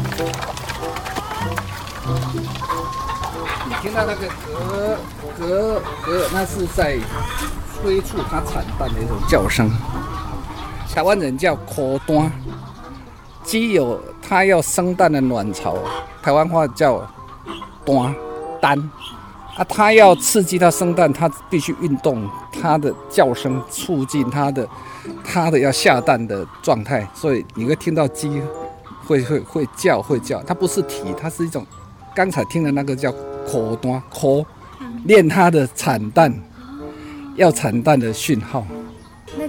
[3.66, 4.96] 你听到那个咯
[5.40, 6.96] 咯咯，那是在
[7.74, 9.70] 催促它产蛋的一种叫声。
[10.96, 12.32] 台湾人叫烤蛋，
[13.44, 15.76] 鸡有它要生蛋的卵巢，
[16.22, 17.06] 台湾话叫
[17.85, 18.14] 蛋
[18.62, 18.90] 蛋
[19.59, 24.66] 啊，它要刺激它生蛋，它必须运动，它的叫声促进它的
[25.22, 28.40] 它的要下蛋的状态，所以你会听到鸡
[29.04, 31.62] 会会会叫会叫，它不是啼，它是一种
[32.14, 33.12] 刚才听的那个叫
[33.46, 34.42] 烤蛋烤，
[35.04, 36.32] 练它的产蛋
[37.35, 38.66] 要产蛋的讯号。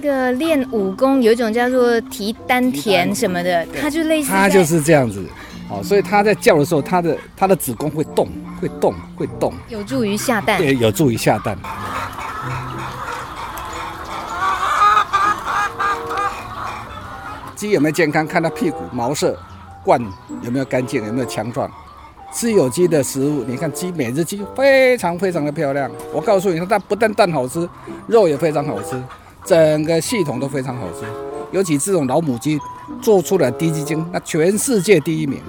[0.00, 4.30] 个练武功有一种叫做提丹田什么的，它就类似。
[4.30, 5.26] 它就是这样子，
[5.68, 8.28] 哦，所以它在叫的时候，它的它的子宫会动，
[8.60, 10.56] 会动，会动，有助于下蛋。
[10.58, 11.58] 对，有助于下蛋。
[17.56, 18.24] 鸡有没有健康？
[18.24, 19.36] 看它屁股毛色、
[19.82, 20.00] 冠
[20.42, 21.68] 有没有干净，有没有强壮。
[22.32, 25.90] 吃有机的食物，你看鸡，每只鸡非常非常的漂亮。
[26.12, 27.68] 我告诉你，它不但蛋好吃，
[28.06, 29.02] 肉也非常好吃。
[29.48, 31.06] 整个系统都非常好吃，
[31.52, 32.60] 尤其这种老母鸡
[33.00, 35.40] 做出来滴鸡精，那全世界第一名。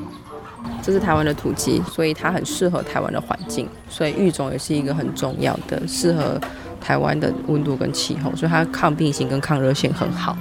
[0.82, 6.40] 这是台湾的土鸡，所以它很适合台湾的环境，所以育种也是一个很重要的，适合
[6.80, 10.38] 台湾的温度跟气候，所以它抗病性跟抗热性很好。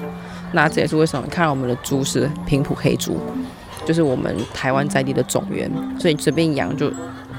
[0.52, 3.18] 那这也是为什么看到我们的猪是平埔黑猪，
[3.84, 5.68] 就是我们台湾在地的种源，
[5.98, 6.92] 所以随便养就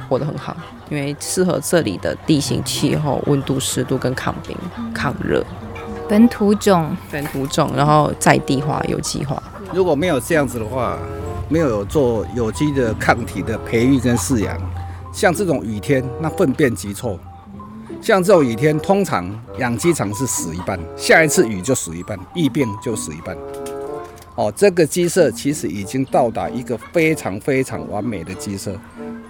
[0.10, 0.54] 活得很好，
[0.90, 4.54] 因为适合这里的地形、气候、温度、湿度跟抗病、
[4.94, 5.42] 抗热。
[6.10, 9.42] 本土种，本土种，然后在地化、有机化。
[9.72, 10.98] 如果没有这样子的话，
[11.48, 14.58] 没有做有机的抗体的培育跟饲养，
[15.14, 17.20] 像这种雨天，那粪便极臭。
[18.02, 23.38] 像这种雨天，通常养鸡场是死一半，下一次雨就死一半，疫病就死一半。
[24.34, 28.76] 哦，这个鸡舍其实已经到达一个非常非常完美的鸡舍，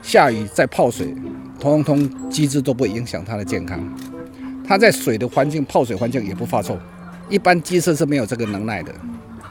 [0.01, 1.13] 下雨再泡水，
[1.59, 3.77] 通通鸡只都不会影响它的健康。
[4.69, 6.77] 它在水的环境，泡水环境也不发臭，
[7.27, 8.93] 一般鸡舍是没有这个能耐的，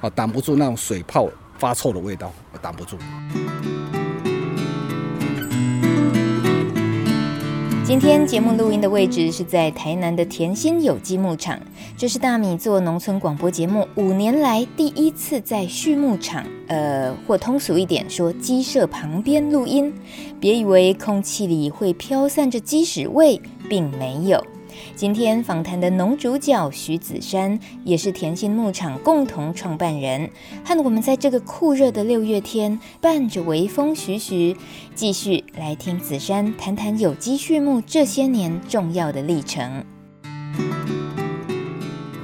[0.00, 1.28] 哦，挡不住那种水泡
[1.58, 2.96] 发臭的味道，挡不住。
[7.84, 11.58] 今天节目录音的位置是在台南的甜心有机牧场，
[11.96, 19.92] 这是大米做农村广播节目五年来第一次在畜牧场，呃，或通俗一点说，鸡舍旁边录音。
[20.38, 24.46] 别以为空气里会飘散着鸡屎味，并没有。
[24.94, 30.30] 今天访谈的农主角徐子珊，也是甜心牧场共同创办人，
[30.64, 34.56] 和我们在这个酷热的六月天，伴着微风徐徐，
[34.94, 39.84] 继续来听子珊谈谈有机畜牧这些年重要的历程。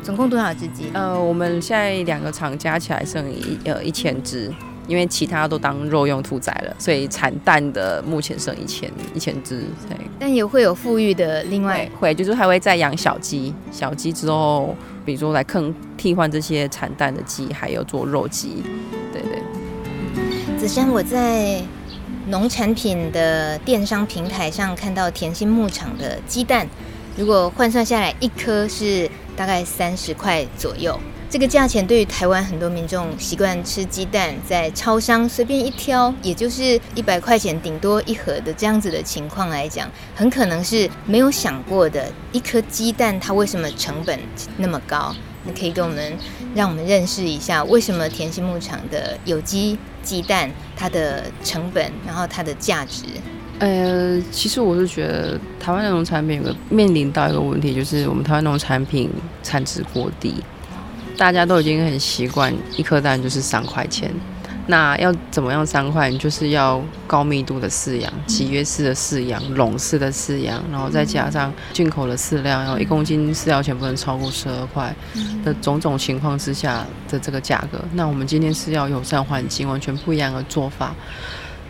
[0.03, 0.91] 总共多少只鸡？
[0.93, 4.53] 呃，我们现在两个厂加起来剩一呃一千只。
[4.87, 9.61] 因为其他都当肉用屠宰了，所以产蛋的目前剩一千一千只。
[9.89, 18.63] 对，但也会有富裕的，另外会就是还会再养小鸡，小鸡之后，比如说来坑替换这些产蛋的鸡，还有做肉鸡。
[19.13, 20.59] 对对。
[20.59, 21.61] 子珊，我在
[22.29, 26.67] 农产品的电商平台上看到甜心牧场的鸡蛋，
[27.17, 30.99] 如果换算下来，一颗是大概三十块左右。
[31.35, 42.07] 这个价钱对于台湾很多民众习惯吃鸡蛋，在超商随便一挑，也就是一百块钱顶多一盒的这样子的情况来讲，很可能是没有想过的。
[42.31, 44.17] 一颗鸡蛋它为什么成本
[44.59, 45.13] 那么高？
[45.43, 46.13] 你可以跟我们
[46.55, 53.03] 让我们认识一下，为什么甜心牧场的有机鸡蛋它的成本，然后它的价值？
[53.59, 59.11] 呃，其实我是觉得台湾的农产品有个面临到一个问题，就是我们台湾农产品
[59.43, 60.33] 产值过低。
[61.17, 64.11] 大家都已经很习惯一颗蛋就是三块钱。
[64.67, 66.09] 那要怎么样三块？
[66.09, 74.95] 你就是要高密度的饲养，集约式的饲养，笼式的饲养，然后再加上进口的饲料，然后一公斤饲料钱不能超过十二块
[75.45, 77.79] 的种种情况之下的这个价格。
[77.93, 80.95] 那我们今天是要友善环境，完全不一样的做法。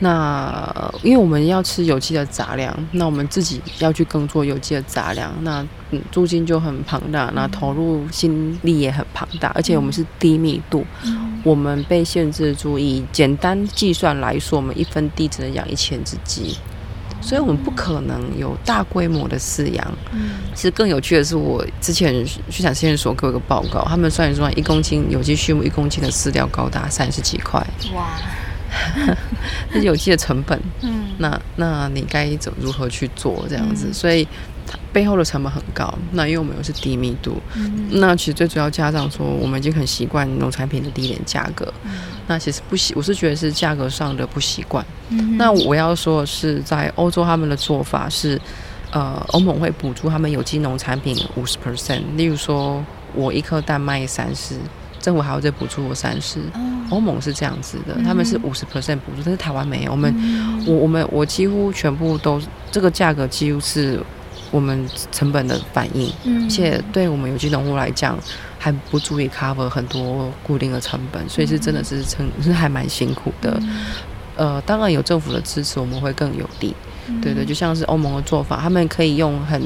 [0.01, 10.85] 那因为我们要吃有机的杂粮，那我们自己要去耕作有机的杂粮，那嗯租金就很庞大，那投入心力也很庞大，而且我们是低密度，
[11.45, 12.79] 我们被限制住。
[12.79, 16.57] 以简单计算来说，我们一分地只能养一千只鸡，
[17.21, 19.93] 所以我们不可能有大规模的饲养。
[20.55, 27.65] 其实更有趣的是，我之前畜产实验所给我一个报告，他们算一算，一公斤有机畜牧一公斤的饲料高达三十几块。
[27.95, 28.09] 哇！
[29.73, 33.87] 这 是有机的成本，嗯，那那你该怎么如何去做这样子？
[33.89, 34.27] 嗯、所以
[34.67, 35.93] 它背后的成本很高。
[36.13, 41.73] 那因为我们又是低密度，嗯、那其实最主要家长说，我们已经很习惯农产品的低廉价格。
[41.85, 41.93] 嗯、
[42.27, 44.85] 那其实不习，我是觉得是价格上的不习惯。
[45.11, 48.41] 嗯、那我要说的是，在欧洲他们的做法是，
[48.93, 52.03] 呃，欧盟会补助他们有机农产品五十 percent。
[52.17, 52.85] 例如说，
[53.15, 54.57] 我一颗蛋卖三十。
[55.05, 56.41] 政府还要再补助我三十，
[56.89, 59.91] 欧盟是这样子的，他们是五十 percent 补助，但是台湾没有。
[59.91, 60.11] 我们，
[60.67, 62.41] 我我们我几乎全部都
[62.73, 64.01] 这个价格几乎是
[64.51, 66.11] 我们成本的反应，
[66.43, 68.19] 而且对我们有机农户来讲
[68.59, 73.61] 还不足以 cover 很多固定的成本，所以是真的是成是还蛮辛苦的。
[74.37, 76.75] 呃，当然有政府的支持，我们会更有利。
[77.21, 79.61] 对对，就像是欧盟的做法，他们可以用很。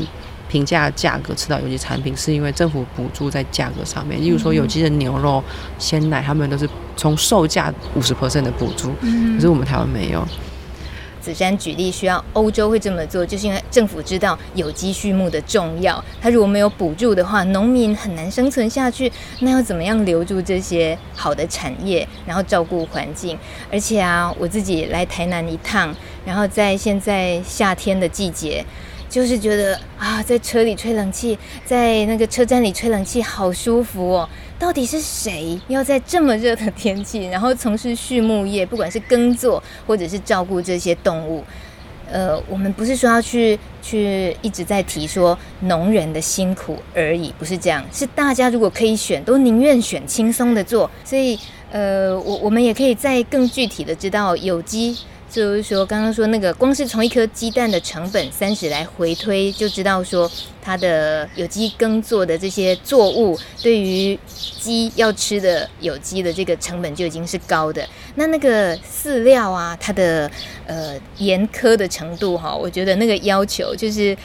[0.49, 4.21] 平价价格吃到有机产品，是因为政府补助在价格上面。
[4.21, 5.43] 例如说，有机的牛肉、
[5.79, 8.93] 鲜奶，他们都是从售价五十 percent 的补助，
[9.35, 10.27] 可是我们台湾没有。
[11.21, 16.03] 子珊举例，需要欧洲会这么做，就是因为政府知道有机畜牧的重要。
[16.23, 19.13] 他如果没有补助的话，农民很难生存下去。
[19.41, 23.37] 那要怎么样留住这些好的产业，然后照顾环境？
[23.71, 28.65] 而且啊，我自己来台南一趟，然后在现在夏天的季节。
[29.09, 34.29] 就是觉得啊，在车里吹冷气，在那个车站里吹冷气，好舒服哦。
[34.59, 41.45] 到底是谁要在这么热的天气，然后从事畜牧业，不管是耕作或者是照顾这些动物？
[42.11, 47.85] 呃，我们不是说要去去一直在提说农人的辛苦而已，不是这样。
[47.93, 50.91] 是大家如果可以选，都宁愿选轻松的做。
[51.05, 51.39] 所以，
[51.71, 54.97] 呃，我我们也可以再更具体的知道有机。
[55.31, 60.31] 就是说，刚刚说那个，光是从一颗鸡蛋的成本三十来回推，就知道说
[60.63, 64.19] 它的有机耕作的这些作物，对于
[64.59, 67.87] 鸡要吃的有机的这个成本就已经是高的。
[68.15, 70.31] 那那个饲料啊，它的
[70.67, 74.17] 呃严苛的程度哈，我觉得那个要求就是。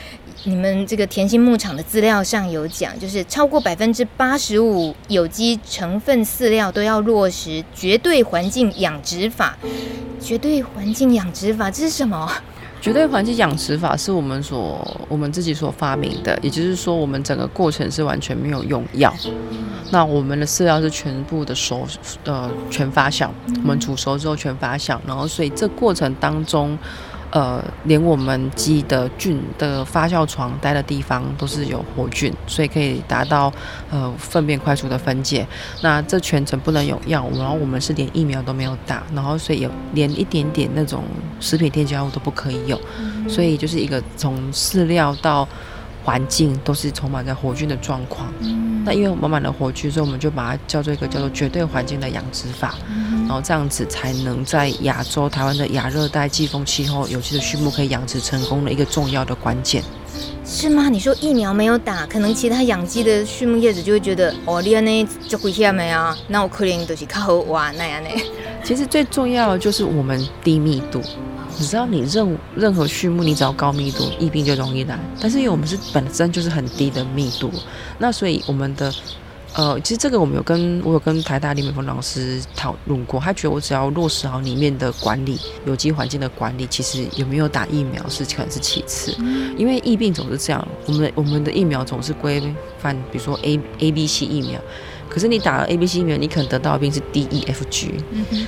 [0.43, 9.57] 你们这个甜心牧场的资料上有讲，就是超过百分之八十五有机成分饲料都要落实绝对环境养殖法。
[10.19, 12.29] 绝对环境养殖法，这是什么？
[12.81, 19.13] 绝对环境养殖法是我们所我们自己所发明的，也就是说，我们整个过程是完全没有用药。
[19.91, 21.87] 那我们的饲料是全部的熟
[22.25, 23.29] 呃全发酵，
[23.61, 26.77] 我们煮熟之后全发酵，然后所以这过程当中。
[27.33, 33.51] 呃，连我们鸡的菌的发酵床待的地方都是有活菌，所以可以达到
[33.89, 35.45] 呃粪便快速的分解。
[35.81, 41.03] 那这全程不能有药物，然后我们是连疫苗都没有打，然后所以有连一点点那种
[41.39, 42.79] 食品添加物都不可以有，
[43.27, 45.47] 所以就是一个从饲料到。
[46.05, 59.83] 环境都是充满着活菌的状况，嗯、那因为满满的活菌，所以我们就把它叫做一个叫做绝对环境的养殖法，嗯、然后这样子才能在亚洲台湾的亚热带季风气候尤其是畜牧可以养殖成功的一个重要的关键。
[60.45, 60.89] 是吗？
[60.89, 66.15] 你说疫苗没有打，可能其他养鸡的畜牧业者就会觉得哦，你安尼就危险没啊？
[66.27, 68.09] 那我可能就是靠好哇那样呢。
[68.63, 71.01] 其实最重要的就是我们低密度。
[71.57, 74.99] 你知道，你任任何畜牧，你只要高密度，疫病就容易来。
[75.21, 77.51] 但是因为我们是本身就是很低的密度，
[77.99, 78.91] 那所以我们的
[79.55, 89.15] 呃，其实这个我们有跟我有跟台大李美凤老师讨论过，他觉得我只要落实好里面的管理，有机环境的管理，其实有没有打疫苗是可能是其次，
[89.57, 92.41] 因为疫病总是这样，我们我们的疫苗总是规
[92.79, 94.59] 范，比如说 A A B C 疫苗。
[95.13, 97.93] 可是你打了 A、B、C 疫苗，你可能得到的病是 D、E、F、G，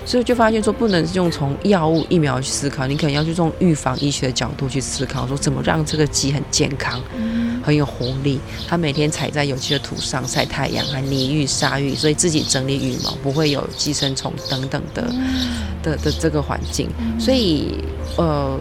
[0.03, 15.47] 所以就发现说不能用从药物疫苗去思考，你可能要去从预防医学的角度去思考，说怎么让这个鸡很健康，嗯、很有活力，它每天踩在有机的土上晒太阳，还泥浴、沙浴，所以自己整理羽毛，不会有寄生虫等等的、嗯、
[15.83, 16.89] 的的这个环境，
[17.19, 17.75] 所以
[18.17, 18.59] 呃，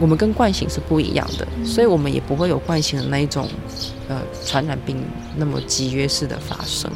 [0.00, 3.48] 我们跟惯性是不一样的，所以我们也不会有惯性的那一种
[4.08, 4.96] 呃传染病
[5.36, 6.90] 那么集约式的发生。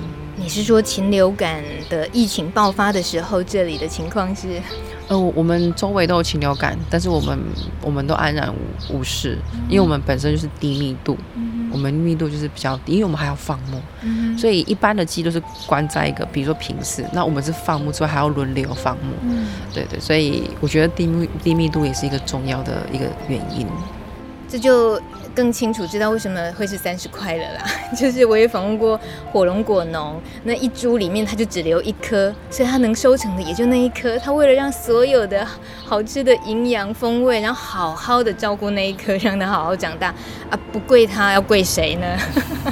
[0.49, 4.59] 你是说禽流感的疫情爆发的时候，这里的情况是？
[5.09, 7.39] 呃，我们周围都有禽流感，但是我们
[7.83, 9.37] 我们都安然无无事，
[9.69, 11.19] 因为我们本身就是低密度，
[11.71, 19.13] 我们密度就是比较低，因为我们还要放牧，所以一般的鸡都是关在一个，比如说平时，那我们是放牧之外还要轮流放牧，
[19.75, 23.67] 对对，所以我觉得低密低密度也是一个重要的一个原因。
[24.49, 25.01] 这就
[25.35, 27.65] 更清楚知道为什么会是三十块了啦。
[27.95, 28.99] 就是我也访问过
[29.31, 34.19] 火龙果农，那一株里面它就只留一颗，所以它能收成的也就那一颗。
[34.19, 35.47] 它为了让所有的
[35.85, 40.09] 好吃的营养风味，然后好好的照顾那一颗，让它好好长大
[40.51, 42.07] 啊，不贵它要贵谁呢？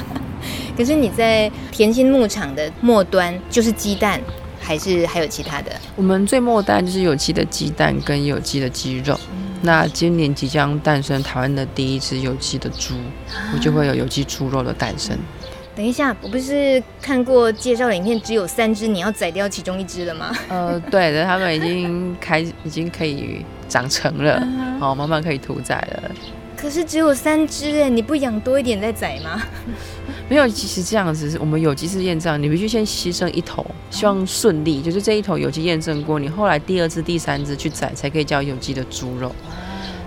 [0.75, 4.19] 可是你在甜心牧场的末端，就是鸡蛋，
[4.59, 5.71] 还是还有其他的？
[5.95, 9.19] 我们最末端就是有机的鸡蛋跟有机的鸡肉。
[9.61, 12.95] 那今年即将诞生台湾的第一只有机的猪，
[13.53, 15.17] 我就会有有机猪肉的诞生。
[15.75, 20.31] 等一下，我不是看过介绍的影片，只有三只，你要宰掉其中一只了吗？
[20.49, 24.41] 呃，对的，他们已经开，已经可以长成了，
[24.79, 26.11] 好，慢慢可以屠宰了。
[26.55, 29.39] 可是只有三只哎，你不养多一点再宰吗？
[30.29, 39.33] 没有，其实这样子是我们有机是验证，你必须先牺牲一头，希望顺利，就是这一头有机验证过，你后来第二只、第三只去宰，才可以叫有机的猪肉。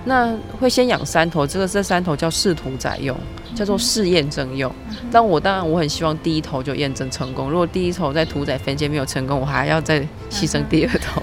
[0.04, 3.16] 那会先养三头，这个这三头叫试屠宰用，
[3.54, 4.70] 叫做试验证用。
[5.10, 10.00] 但我当然我很希望第一头就验证成功，如果第一头在屠宰分界没有成功，我还要再
[10.30, 11.22] 牺牲第二头。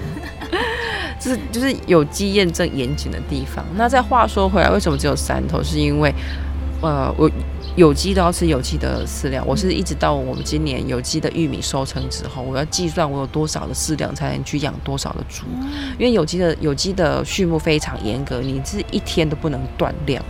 [1.20, 3.64] 这是就是有机验证严谨的地方。
[3.76, 5.60] 那再话说回来，为什么只有三头？
[5.62, 6.14] 是因为，
[6.80, 7.28] 呃，我
[7.78, 9.40] 有机都要吃有机的饲料。
[9.46, 15.44] 我是一直到我们今年有机的玉米收成之后，我要计算我有多少的饲料才能去养多少的猪。
[15.96, 20.20] 因为有机的有机的畜牧非常严格，你是一天都不能断粮。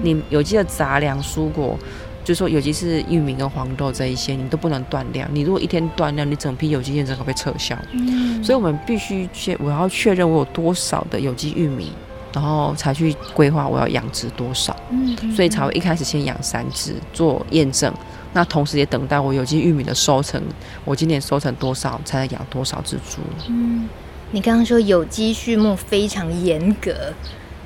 [0.00, 1.76] 你有机的杂粮、蔬果。
[2.24, 5.28] 就是说，有机是玉米跟黄豆这一些，你都不能断粮。
[5.32, 7.76] 你如果一天断粮，你整批有机验证会被撤销。
[7.90, 8.40] 嗯。
[8.44, 11.90] 所以我们必须确，我要确认我有多少的有机玉米，
[12.32, 14.74] 然后才去规划我要养殖多少。
[14.90, 15.16] 嗯。
[15.34, 17.92] 所以才会一开始先养三只做验证，
[18.32, 20.42] 那同时也等待我有机玉米的收成，
[20.84, 23.20] 我今年收成多少才能养多少只猪。
[23.48, 23.88] 嗯。
[24.30, 27.12] 你刚刚说有机畜牧非常严格，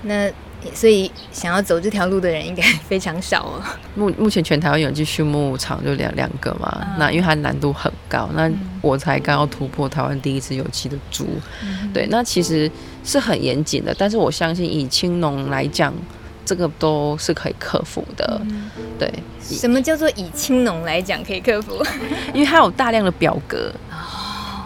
[0.02, 0.30] 那。
[0.74, 3.62] 所以想要走这条路的人应该非常少哦。
[3.94, 8.50] 目目前全台湾有机畜牧场就两两个嘛，嗯、那因为它难度很高，那
[8.80, 11.28] 我才刚要突破台湾第一只有机的猪，
[11.62, 12.68] 嗯、对，那其实
[13.06, 15.94] 是很严谨的，但是我相信以青农来讲，
[16.44, 19.10] 这个都是可以克服的，嗯、对。
[19.40, 21.82] 什么叫做以青农来讲可以克服？
[22.34, 23.96] 因为它有大量的表格，哦、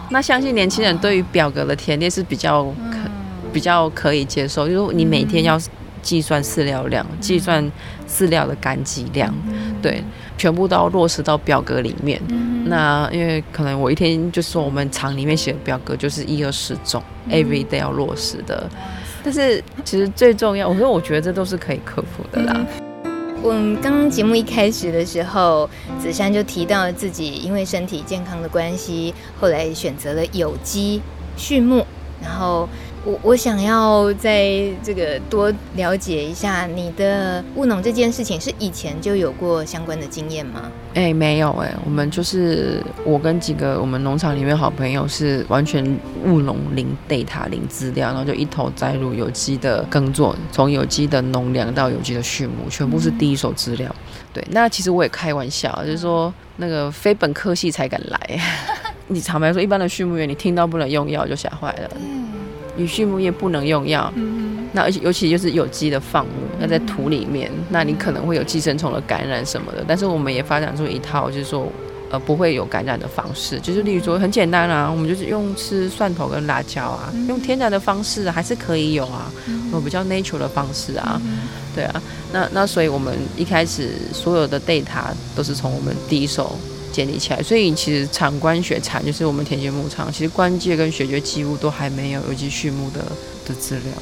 [0.09, 3.11] 那相信年轻人对于表格的填列是比较可、嗯、
[3.53, 5.57] 比较可以接受，就是你每天要。
[6.03, 7.63] 计算饲料量，计算
[8.09, 9.31] 饲料的干剂量，
[9.83, 10.03] 对，
[10.35, 12.19] 全部都要落实到表格里面。
[12.71, 18.69] 那因为可能我一天就是说，我们厂里面写的表格就是一二十种，every day 要落实的。
[19.21, 22.65] 但是其实最重要，我说我觉得这都是可以克服的啦。
[23.43, 25.69] 我们刚刚节目一开始的时候，
[25.99, 31.01] 子珊就提到了自己因为身体健康的关系，后来选择了有机
[31.35, 31.85] 畜牧，
[32.23, 32.69] 然后。
[33.03, 40.71] 我我想要在这个多了解一下你的务农这件事情，是以前就有过相关的经验吗？
[40.93, 45.83] 哎、欸，没有哎、欸，我们就是我跟几个我们农场里面好朋友是完全
[46.25, 53.89] 务农零 data 零资料，然后就一头栽入有机的耕作，从有机的农粮到有机的畜牧，全部是第一手资料。
[53.89, 58.39] 嗯、对，那其实我也开玩笑，就是说那个非本科系才敢来。
[59.07, 61.89] 你坦白说，一般的畜牧员，你听到不能用药就吓坏了。
[62.77, 69.83] 与畜牧业不能用药，嗯、哼那而且尤其就是有机的放牧，那在土里面，那你可能会有寄生虫的感染什么的。
[69.87, 71.71] 但是我们也发展出一套，就是说，
[72.09, 79.31] 呃，不会有感染的方式，就是例如说很简单啊，我们就是用吃蒜头跟辣椒啊，用天然的方式还是可以有啊，
[79.71, 81.21] 有、嗯、比较 natural 的方式啊，
[81.75, 82.01] 对啊，
[82.31, 86.57] 那那所以我们一开始所有的 data 都是从我们第一手。
[86.91, 93.03] 建立起来，所以其实产官学产就是我们田间牧场，其实官界跟学界几乎都还没有有机畜牧的
[93.47, 93.93] 的资料。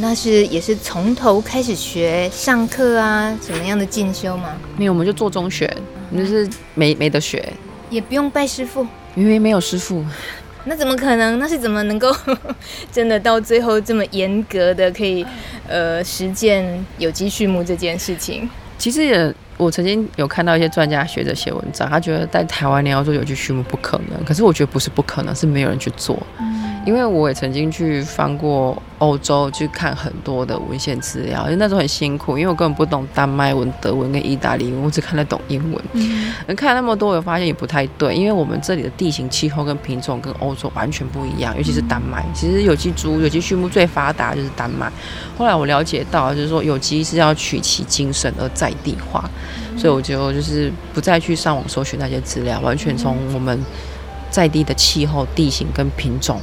[0.00, 4.56] 那是也是从头开始学上课啊，什么样的进修吗？
[4.76, 5.68] 没有，我们就做中学，
[6.16, 7.52] 就是没没得学，
[7.90, 8.86] 也不用拜师傅，
[9.16, 10.04] 因为没有师傅。
[10.64, 11.38] 那怎么可能？
[11.38, 12.14] 那是怎么能够
[12.92, 15.24] 真的到最后这么严格的可以
[15.66, 18.48] 呃实践有机畜牧这件事情？
[18.78, 19.34] 其实也。
[19.58, 26.16] 我曾经有看到一些专家学者写文章，他觉得在台湾你要做有机畜牧不可能，可是我觉得不是不可能，是没有人去做。
[26.86, 35.84] 因为我也曾经去翻过欧洲，去看很多的文献资料，因为那时候很辛苦，因为我根本不懂丹麦文、德文跟意大利文，我只看得懂英文。
[35.92, 42.24] 嗯，看那么多，我发现也不太对，因为我们这里的地形、气候跟品种跟欧洲完全不一样，尤其是丹麦。
[42.34, 44.90] 其实有机猪、有机畜牧最发达就是丹麦。
[45.36, 49.28] 后来我了解到，就是说有机是要取其精神而在地化，
[49.76, 53.62] 所以我就就是不再去上网搜寻那些资料，完全从我们
[54.30, 56.40] 在地的气候、地形跟品种。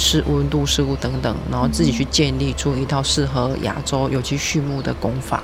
[0.00, 5.42] 湿温度、湿度等等，然后自己去建立出一套适合亚洲有机畜牧的工法，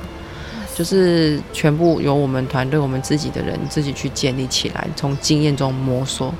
[0.75, 6.35] 就是全部由我们团队、我们自己的人自己去建立起来，从经验中摸索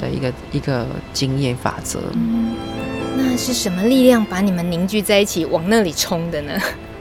[0.00, 2.56] 的一个、嗯、一个经验法则、嗯。
[3.16, 6.52] 那是什么力量把你们凝聚在一起往那里冲的呢？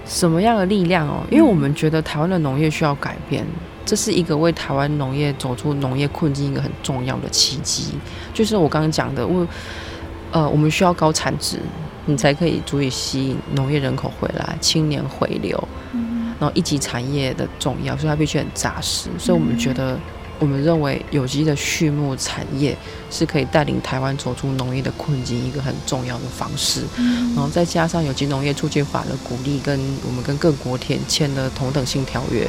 [0.06, 1.24] 什么样的力量哦？
[1.32, 3.44] 因为我们觉得台湾的农业需要改变，
[3.84, 7.96] 这是一个为台湾农业走出农业困境一个很重要的契机。
[8.34, 9.48] 就是我刚刚讲的，我。
[10.34, 11.60] 呃，我们需要高产值，
[12.08, 19.10] 你才可以足以吸引农业人口回来，青年回流，嗯、然后一级产业的重要，所以它必须很扎实。
[19.20, 19.96] 所以我们觉得，
[20.40, 22.76] 我们认为有机的畜牧产业
[23.12, 26.82] 是可以带领台湾走出农业的困境一个很重要的方式。
[26.98, 32.48] 嗯、然后再加上有机农业促进法的鼓励，跟我们跟各国填签的同等性条约，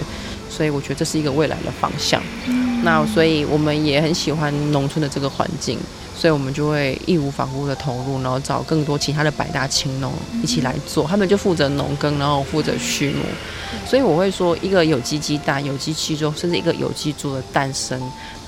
[0.48, 2.22] 所以我觉得这是一个未来的方向。
[2.48, 5.78] 嗯、那所以我们也很喜欢农村的这个环境。
[6.16, 10.12] 所以我们就会义无反顾的投入，然后找更多其他的百大青农
[10.42, 13.22] 一起来做，他们就负责农耕，然后负责畜牧。
[13.86, 18.00] 所以我会说，一个有机鸡蛋、有机鸡肉，甚至一个有机猪的诞生，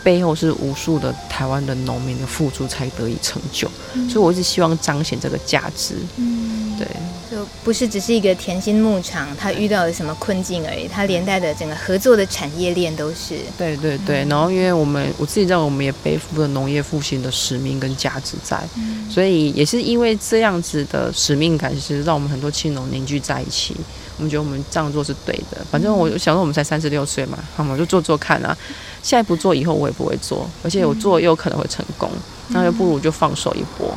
[0.05, 3.69] 背后是无数的台湾的农民的付出才得以成就。
[4.09, 5.97] 所以我一直希望彰显这个价值。
[6.17, 6.87] 嗯，对。
[7.29, 13.37] 就不是只是一个甜心牧场，它遇到了什么困境而已，它连带的整个合作的产业链都是。
[13.59, 23.77] 对对对，然后因为我们我自己认为我们也背负了农业复兴的使命跟价值在，嗯、所以也是因为这样子的使命感，其实让我们很多青农凝聚在一起。
[24.19, 25.59] 我们觉得我们这样做是对的。
[25.69, 28.57] 反正我想说，我们才三十六岁嘛，好嘛就做做看啊。
[29.03, 32.09] 现在不做，以后我也不会做，而且我做又有可能会成功，
[32.49, 33.95] 那就不如就放手一搏。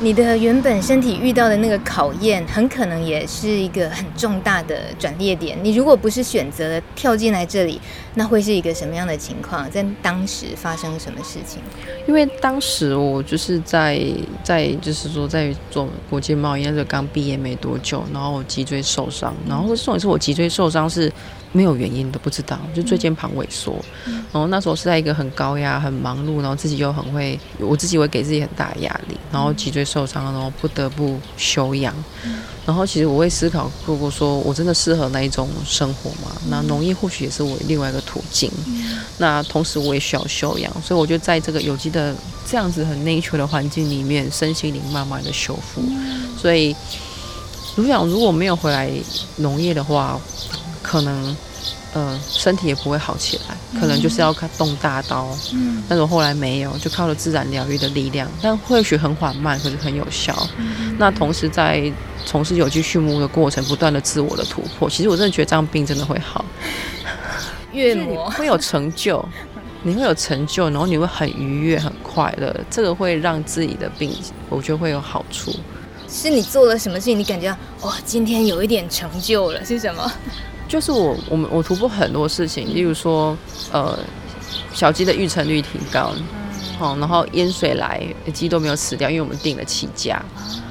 [0.00, 5.56] 你的原本身体遇到的那个考验，很可能也是一个很重大的转捩点。
[5.62, 7.80] 你如果不是选择跳进来这里，
[8.14, 9.70] 那会是一个什么样的情况？
[9.70, 11.60] 在当时发生什么事情？
[12.08, 14.04] 因为当时我就是在
[14.42, 21.10] 在就是说在做国际贸易，那时候刚毕业没多久，然后我脊椎受伤，然后重点是我脊椎受伤是。
[21.56, 23.76] 没有原因都不知道，就椎间盘萎缩。
[24.04, 31.94] 然后那时候是在一个很高压、很忙碌，然后自己又很会，我自己会给自己很大的压力，然后脊椎受伤，然后不得不休养。
[32.66, 36.32] 然后其实我会思考如果，说我真的适合那一种生活嘛？
[36.48, 38.50] 那农业或许也是我另外一个途径。
[39.18, 42.12] 那同时我也需要休养，所以我就在这个有机的
[42.50, 45.80] 这样子很 nature 的环境里面，身心灵慢慢的修复。
[46.36, 46.74] 所以，
[47.76, 48.90] 如果如果没有回来
[49.36, 50.20] 农业的话。
[50.94, 51.36] 可能，
[51.92, 55.36] 呃，身体也不会好起来，可能就是要看动大刀。
[55.52, 60.48] 嗯，但是我后来没有，就靠了自然疗愈的力量，但或许很缓慢，可是很有效。
[60.56, 61.92] 嗯，那同时在
[62.24, 66.44] 从事有机畜牧的过程，不断的自我的突破，其实我真的觉得这样病真的会好，
[67.72, 69.28] 越磨会有成就，
[69.82, 74.16] 你会有成就，然后你会很愉悦、很快乐，这个会让自己的病，
[74.48, 75.52] 我觉得会有好处。
[76.08, 80.12] 是你做了什么事情，你感觉哇，今天有一点成就了，是什么？
[80.74, 83.38] 就是我，我们我突破很多事情，例如说，
[83.70, 83.96] 呃，
[84.72, 86.12] 小鸡的育成率提高，
[86.76, 90.20] 好、嗯，然后淹水来，鸡都没有死掉，因为我们定了起价，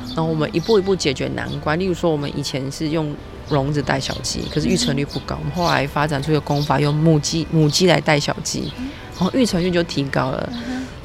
[0.08, 1.80] 然后我们一步一步解决难关。
[1.80, 3.16] 例如说，我们以前是用
[3.52, 8.70] 笼子带小鸡，可是育成率不高，我们后来发展出一个功法，用母鸡母鸡来带小鸡，
[9.18, 10.50] 然后育成率就提高了，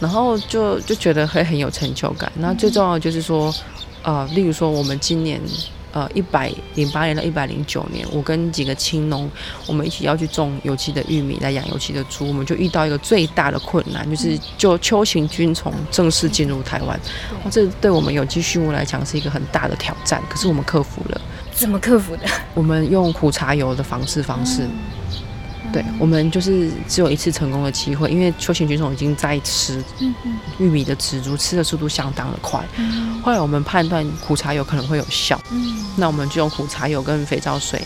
[0.00, 2.32] 然后就就觉得会很有成就感。
[2.38, 3.54] 那最重要的就是说，
[4.02, 5.40] 呃，例如说我们今年。
[5.90, 9.30] 呃，一百零八年到一百零九年，我跟几个青农，
[9.66, 17.00] 我们一起要去种有机的玉米来养有机的猪，我们就遇到一个最大的困难，就是就秋行菌虫正式进入台湾，
[17.50, 21.20] 这对我们有机畜牧来讲是一个很大的挑战，可是我们克服了。
[21.52, 22.22] 怎么克服的？
[22.54, 24.68] 我们用苦茶油的防治方式。
[25.72, 29.84] 对，我们就是只有一次成功的机会，因为秋行菌虫已经在吃
[30.58, 32.64] 玉米的植株，吃的速度相当的快。
[33.22, 35.38] 后来我们判断苦茶油可能会有效，
[35.96, 37.82] 那我们就用苦茶油跟肥皂水，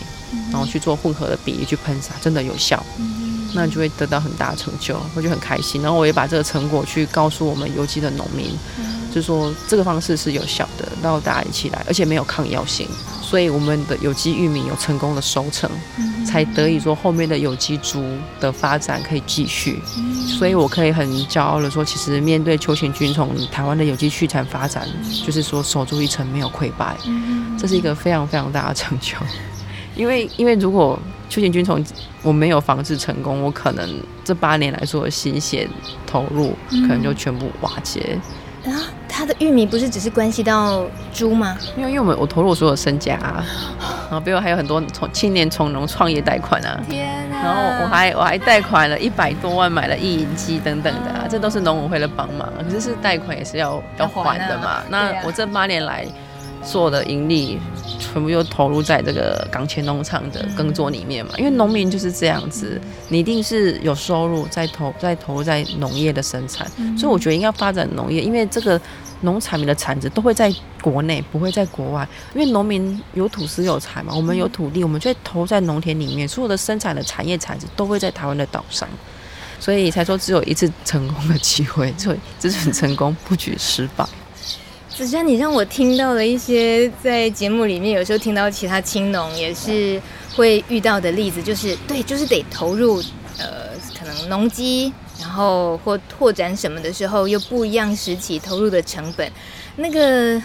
[0.49, 2.81] 然后去做混合的比例去喷洒，真的有效，
[3.53, 5.81] 那就会得到很大的成就，我就很开心。
[5.81, 8.47] 然后我也把这个成果去告诉我们有机的农民，
[9.13, 12.87] 就是说这个方式是有效的，然后大家一起来，而且没有抗药性。
[13.33, 15.67] 所以我们的有机玉米有成功的收成，
[16.23, 18.05] 才得以说后面的有机猪
[18.39, 19.81] 的发展可以继续。
[20.37, 24.87] 所以我可以很骄傲的说，其实面对秋行菌虫，台湾的有机畜产发展，
[25.25, 26.95] 就是说守住一城没有溃败，
[27.57, 29.17] 这是一个非常非常大的成就。
[29.97, 31.83] 因为因为如果秋行菌虫
[32.21, 35.67] 我没有防治成功，我可能这八年来说的心血
[36.05, 38.19] 投入，可能就全部瓦解。
[38.67, 38.71] 啊，
[39.15, 40.83] 他的玉米不是只是关系到
[41.13, 41.55] 猪吗？
[41.77, 43.45] 因为因为我们我投入我所有身家，啊，
[44.09, 47.43] 然后比如还有很多从青年从农创业贷款啊，天啊！
[47.43, 52.51] 然后我还我还贷款了一百多万买了意银机等等的，啊，这都是农委会的帮忙。
[52.63, 54.81] 可是是贷款也是要要还的嘛。
[54.89, 56.05] 那我这八年来。
[56.63, 57.59] 所有的盈利
[57.99, 66.65] 全部又投入在这个港前农场的耕作里面嘛，因为农民就是这样子，你一定是有收入再投再投入在农业的生产，
[66.97, 68.79] 所以我觉得应该发展农业，因为这个
[69.21, 78.87] 农产品的产值都会在国内，不会在国外，因为农民有土斯有财嘛，我们有土地，我们就会投在农田里面，所有的生产的产业产值都会在台湾的岛上，
[79.59, 84.05] 所以才说只有一次成功的机会，所以这次成功不举失败。
[84.95, 89.99] 子轩，你让我听到了一些在节目里面有时候听到其他青农也是
[90.35, 93.01] 会遇到的例子，就是对，就是得投入
[93.39, 99.27] 呃可能农机，然后或拓展什么的时候又不一样时期投入的成本，
[99.77, 100.39] 那个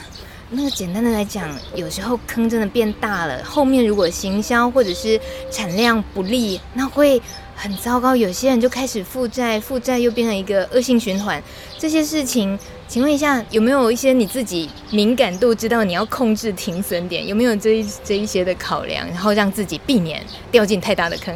[0.49, 5.20] 那个简单的来讲，有时候坑真的变大了，后面如果行销或者是
[5.51, 7.20] 产量不利，那会
[7.55, 11.42] 很糟糕，有些人就开始负债，负债又变成一个恶性循环，
[11.78, 12.59] 这些事情。
[12.89, 17.24] 请问一下，有没有一些你自己敏感度知道你要控制停损点？
[17.26, 21.34] 有没有这一这一些的考量，然后让自己避免掉进太大的坑？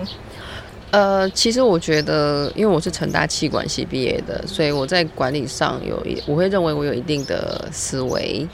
[0.92, 8.48] 呃，其实我觉得，因为我是成大气管系毕业的，所以我在管理上有一，我会认为我有一定的思维。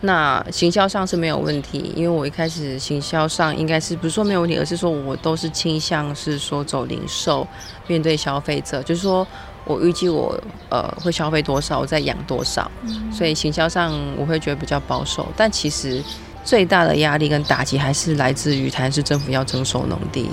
[0.00, 7.46] 那行销上是没有问题，因为我一开始行销上应该是不是说没有问题，而是说我都是倾向是说走零售，
[7.86, 9.24] 面对消费者，就是说。
[9.64, 10.38] 我预计我
[10.68, 12.70] 呃会消费多少，我再养多少，
[13.12, 15.28] 所以行销上我会觉得比较保守。
[15.36, 16.02] 但其实
[16.44, 20.28] 最大的压力跟打击还是来自于台南市政府要征收农地，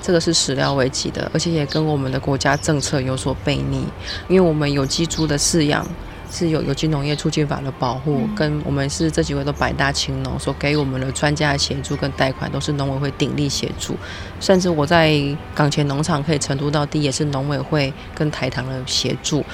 [0.00, 3.84] 这个是始料未及的，而且也跟我们的国家政策有所背逆，
[4.28, 5.86] 因为我们有机猪的饲养。
[6.30, 13.96] 是有有机农业促进法的保护，跟我们是这几位都百大青农所给我们的专家的协助跟贷款，都是农委会鼎力协助。
[14.38, 15.20] 甚至我在
[15.54, 19.44] 港前农场可以承租到地，也是农委会跟台糖的协助。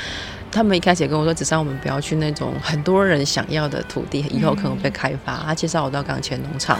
[0.53, 5.37] 他们一开始也跟我说，只让我们不要去那种很多人想要的土地，以后可能被开发。
[5.45, 6.79] 他介绍我到港前农场。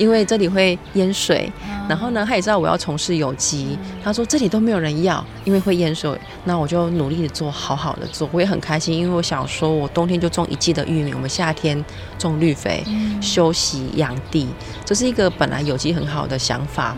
[0.00, 1.52] 因为这里会淹水，
[1.86, 6.18] 然后呢，他也知道我要从事有机，他说这里都没有人要，因为会淹水。
[6.44, 11.84] 那我就努力的做，好好的做，我也很开心，因为我想说，我冬天就种一季的玉米，我们夏天
[12.18, 12.82] 种绿肥，
[13.20, 14.48] 休息养地，
[14.86, 16.96] 这是一个本来有机很好的想法。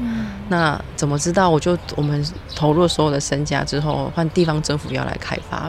[0.49, 1.51] 那怎么知道？
[1.51, 2.25] 我就我们
[2.55, 5.69] 投入所有的身家之后，换地方政府要来开发，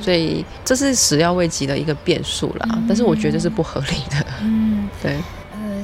[0.00, 2.68] 所以这是始料未及的一个变数啦。
[2.88, 5.16] 但是我觉得是不合理的，嗯， 对。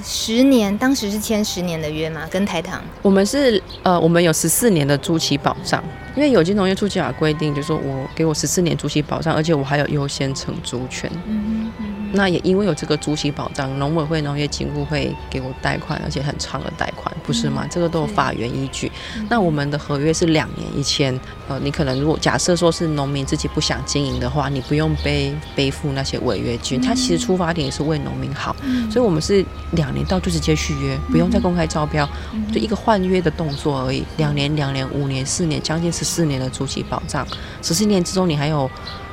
[0.05, 2.83] 十年，当时是签十年的约吗，跟台糖。
[3.03, 5.83] 我们是呃，我们有十四年的租期保障，
[6.17, 11.11] 因为有机农业促进法规定，就是说我给我十四年租期保障，而且我还有优先承租权。
[11.27, 17.67] 嗯嗯那也因为有这个租期保障，农委会农业金库会给我贷款，而且很长的贷款，不是吗？
[17.71, 18.91] 这个都有法源依据。
[19.29, 26.81] 那我们的合约是两年一签，呃，你可能如果假设说是农民自己不想经营的话，你不用背背负那些违约金。
[26.81, 28.55] 他其实出发点也是为农民好，
[28.91, 32.09] 所以我们是两年到就直接续约，不用再公开招标，
[32.53, 34.05] 就一个换约的动作而已。
[34.17, 37.27] 两年、两年、五年、四年，将近十四年的租期保障，
[37.63, 38.69] 十四年之中你还有。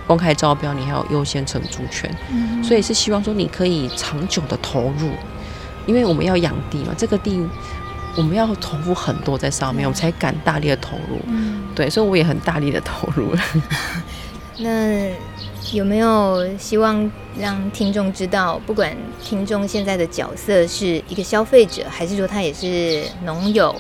[0.08, 5.10] 公开招标，你还有优先承租权，嗯、所以是希望说你可以长久的投入，
[5.86, 7.46] 因为我们要养地嘛，这个地
[8.16, 11.20] 我们要投入很多在上面，我们才敢大力的投入。
[11.28, 13.36] 嗯、对，所以我也很大力的投入。
[14.60, 15.12] 那
[15.74, 23.76] 有没有希望让听众知道，不管听众现在的角色是一个消费者，还是说他也是农友？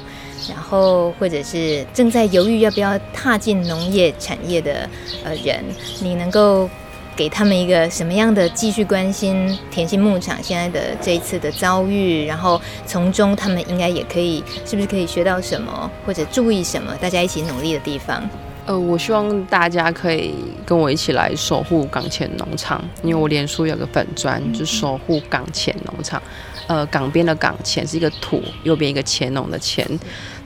[0.50, 4.90] 然后，或者是正在犹豫要不要踏进农业产业的
[5.24, 5.64] 呃人，
[6.02, 6.70] 你能够
[7.16, 12.26] 给他们一个什么样的继续关心田心牧场现在的这一次的遭遇？
[12.26, 16.96] 然后从中他们应该也可以，是不是可以学到什么，或者注意什么？
[17.02, 18.24] 大家一起努力的地方。
[18.68, 20.36] 呃，我希望大家可以
[20.66, 26.22] 跟我一起来守护港前农场，因为我脸书有个粉砖，就守护港前农场。
[26.68, 29.88] 呃，港边的港前是一个土，右边一个前农的前。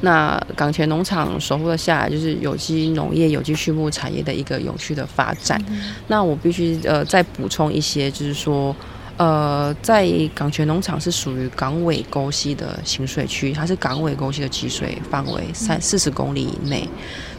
[0.01, 5.61] 那港前农场守护了下来，就是有机农业、有机畜牧产业的一个永续的发展。
[6.07, 8.75] 那我必须呃再补充一些，就是说。
[9.17, 16.89] 呃，在港泉农场是属于港尾沟溪的行水区，它是港尾沟溪的集水范围三四十公里以内，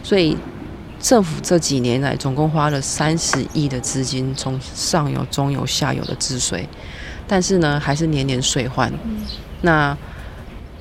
[0.00, 0.36] 所以
[1.00, 6.68] 政府这几年来总共花了三十亿的资金，从上游、中游、下游的治水，
[7.32, 8.92] 但是呢，还是年年水患。
[9.62, 9.96] 那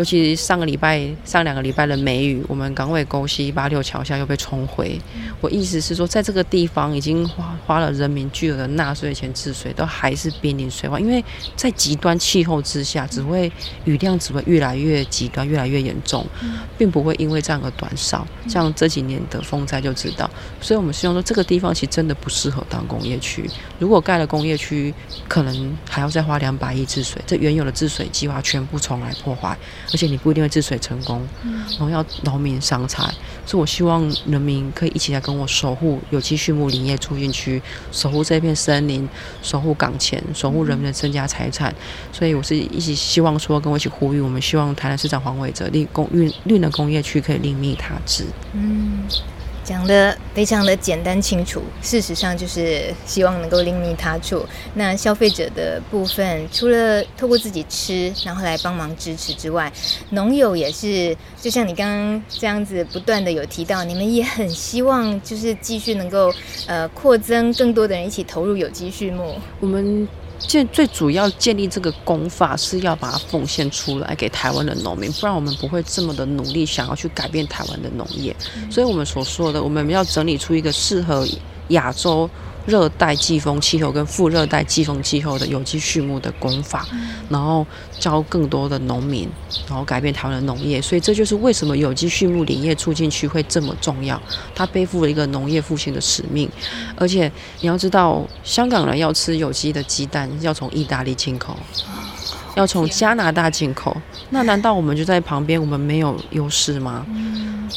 [0.01, 4.99] 尤其上个礼拜、上两个礼拜的梅雨，我们港尾沟溪八六桥下又被冲毁。
[5.39, 10.99] 我意思是说，在这个地方已经花花了人民巨额的纳税钱治水，都还是濒临水患。
[10.99, 11.23] 因为
[11.55, 13.51] 在极端气候之下，只会
[13.85, 16.25] 雨量只会越来越极端、越来越严重，
[16.79, 18.25] 并不会因为这样而短少。
[18.49, 20.27] 像这几年的风灾就知道。
[20.59, 23.47] 所以我们希望说，这个地方其实真的不适合当工业区。
[23.77, 24.91] 如果盖了工业区，
[25.27, 29.55] 可能还要再花两百亿治水，这原有的治水计划全部重来破坏。
[29.91, 33.03] 而且你不一定会治水成功，然后要劳民伤财，
[33.45, 37.61] 所以我希望人民可以一起来跟我守护有机畜牧林业促进区，
[37.91, 39.07] 守护这片森林，
[39.41, 41.73] 守护港前，守护人民的身家财产。
[42.11, 48.25] 所以我是一起希望说，跟我一起呼吁，我们希望台南市长黄伟哲立工绿绿能工业区可以另觅他职。
[48.53, 49.03] 嗯。
[49.63, 54.45] 讲得非常的简单清楚，事实上就是希望能够另觅他处。
[54.73, 59.71] 那消费者的部分，除了透过自己吃，然后来帮忙支持之外，
[60.09, 66.33] 农友也是，就像你刚刚这样子不断的有提到，你们也很希望就是继续能够
[66.67, 69.35] 呃扩增更多的人一起投入有机畜牧。
[69.59, 70.07] 我们。
[70.47, 78.35] 建最主要建立这个功法是要把它奉献出来给台湾的农民，不然我们不会这么的努力想要去改变台湾的农业。
[78.69, 81.27] 所以我们所说的，我们要整理出一个适合
[81.69, 82.29] 亚洲。
[82.65, 86.87] 热带季风气候跟副热带季风气候的有机畜牧的工法，
[87.29, 87.65] 然后
[87.99, 89.27] 教更多的农民，
[89.67, 90.81] 然后改变台湾的农业。
[90.81, 94.21] 所以这就是为什么有机畜牧林业促进区会这么重要。
[94.53, 96.49] 它背负了一个农业复兴的使命。
[96.95, 97.31] 而且
[97.61, 101.57] 你要知道，香港人要吃有机的鸡蛋，要从意大利进口，
[102.55, 103.95] 要从加拿大进口。
[104.29, 107.05] 那难道我们就在旁边，我们没有优势吗？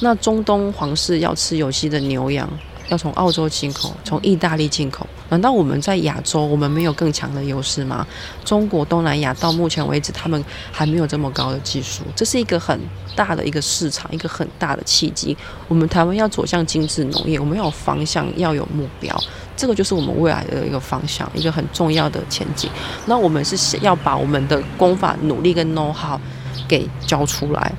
[0.03, 2.49] 那中东皇室要吃有机的牛羊，
[2.89, 8.07] 要从澳洲进口，从意大利进口，难道我们在亚洲我们没有更强的优势吗？
[8.45, 12.79] 中国东南亚到目前为止，他们还没有这么高的技术，这是一个很
[13.17, 15.37] 大的一个市场，一个很大的契机。
[15.67, 19.19] 我们台湾要走向精致农业，我们要有方向，要有目标，
[19.57, 22.71] 这个就是我们未来的一个方向，一个很重要的前景。
[23.07, 26.21] 那我们是要把我们的功法、努力跟 know how
[26.69, 27.73] 给教出来，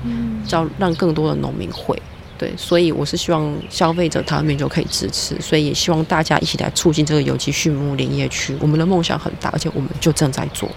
[0.46, 2.00] 教让更多的农民会。
[2.38, 8.54] 对，所以我是希望消费者他们就可以支持，所以也希望大家一起来促进这个有机畜牧林业区。
[8.60, 10.68] 我们的梦想很大，而且我们就正在做。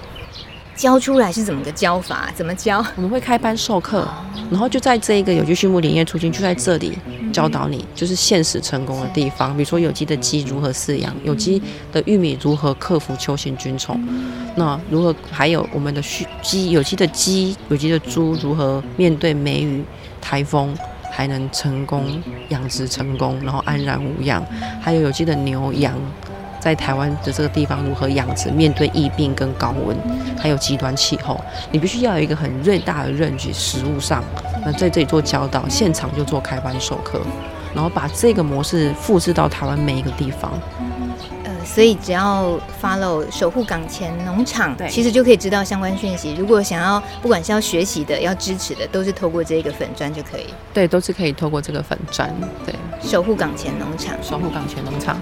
[0.76, 2.32] 教出来是怎么个教法？
[2.34, 2.82] 怎么教？
[2.96, 4.08] 我们会开班授课，
[4.50, 6.98] 然后就在这一个有机畜牧林业促进，就在这里
[7.34, 9.52] 教导你，就是现实成功的地方。
[9.58, 14.02] 比如说有机的鸡如何饲养，有机的玉米如何克服秋行菌虫，
[14.56, 19.84] 那如何还有我们的畜鸡有机的鸡有机的猪如何面对梅雨
[20.22, 20.74] 台风。
[21.20, 22.06] 才能成功
[22.48, 24.42] 养殖成功，然后安然无恙。
[24.80, 25.94] 还有有机的牛羊，
[26.62, 28.50] 在台湾的这个地方如何养殖？
[28.50, 29.98] 面对疫病跟高温，
[30.40, 31.38] 还有极端气候，
[31.74, 33.52] 你必须要有一个很锐大的认知。
[33.52, 34.24] 食物上，
[34.64, 37.20] 那在这里做教导，现场就做开班授课，
[37.76, 40.54] 然后把这个模式复制到台湾每一个地方。
[41.74, 46.34] 所以只要 follow 守护港前农场，对，其实就可以知道相关讯息。
[46.34, 50.46] 如果想要，不管是要学习的、要支持的，都是透过这个粉砖就可以。
[50.74, 52.30] 对，都是可以透过这个粉砖。
[52.66, 55.18] 对，守护港前农场，守护港前农场。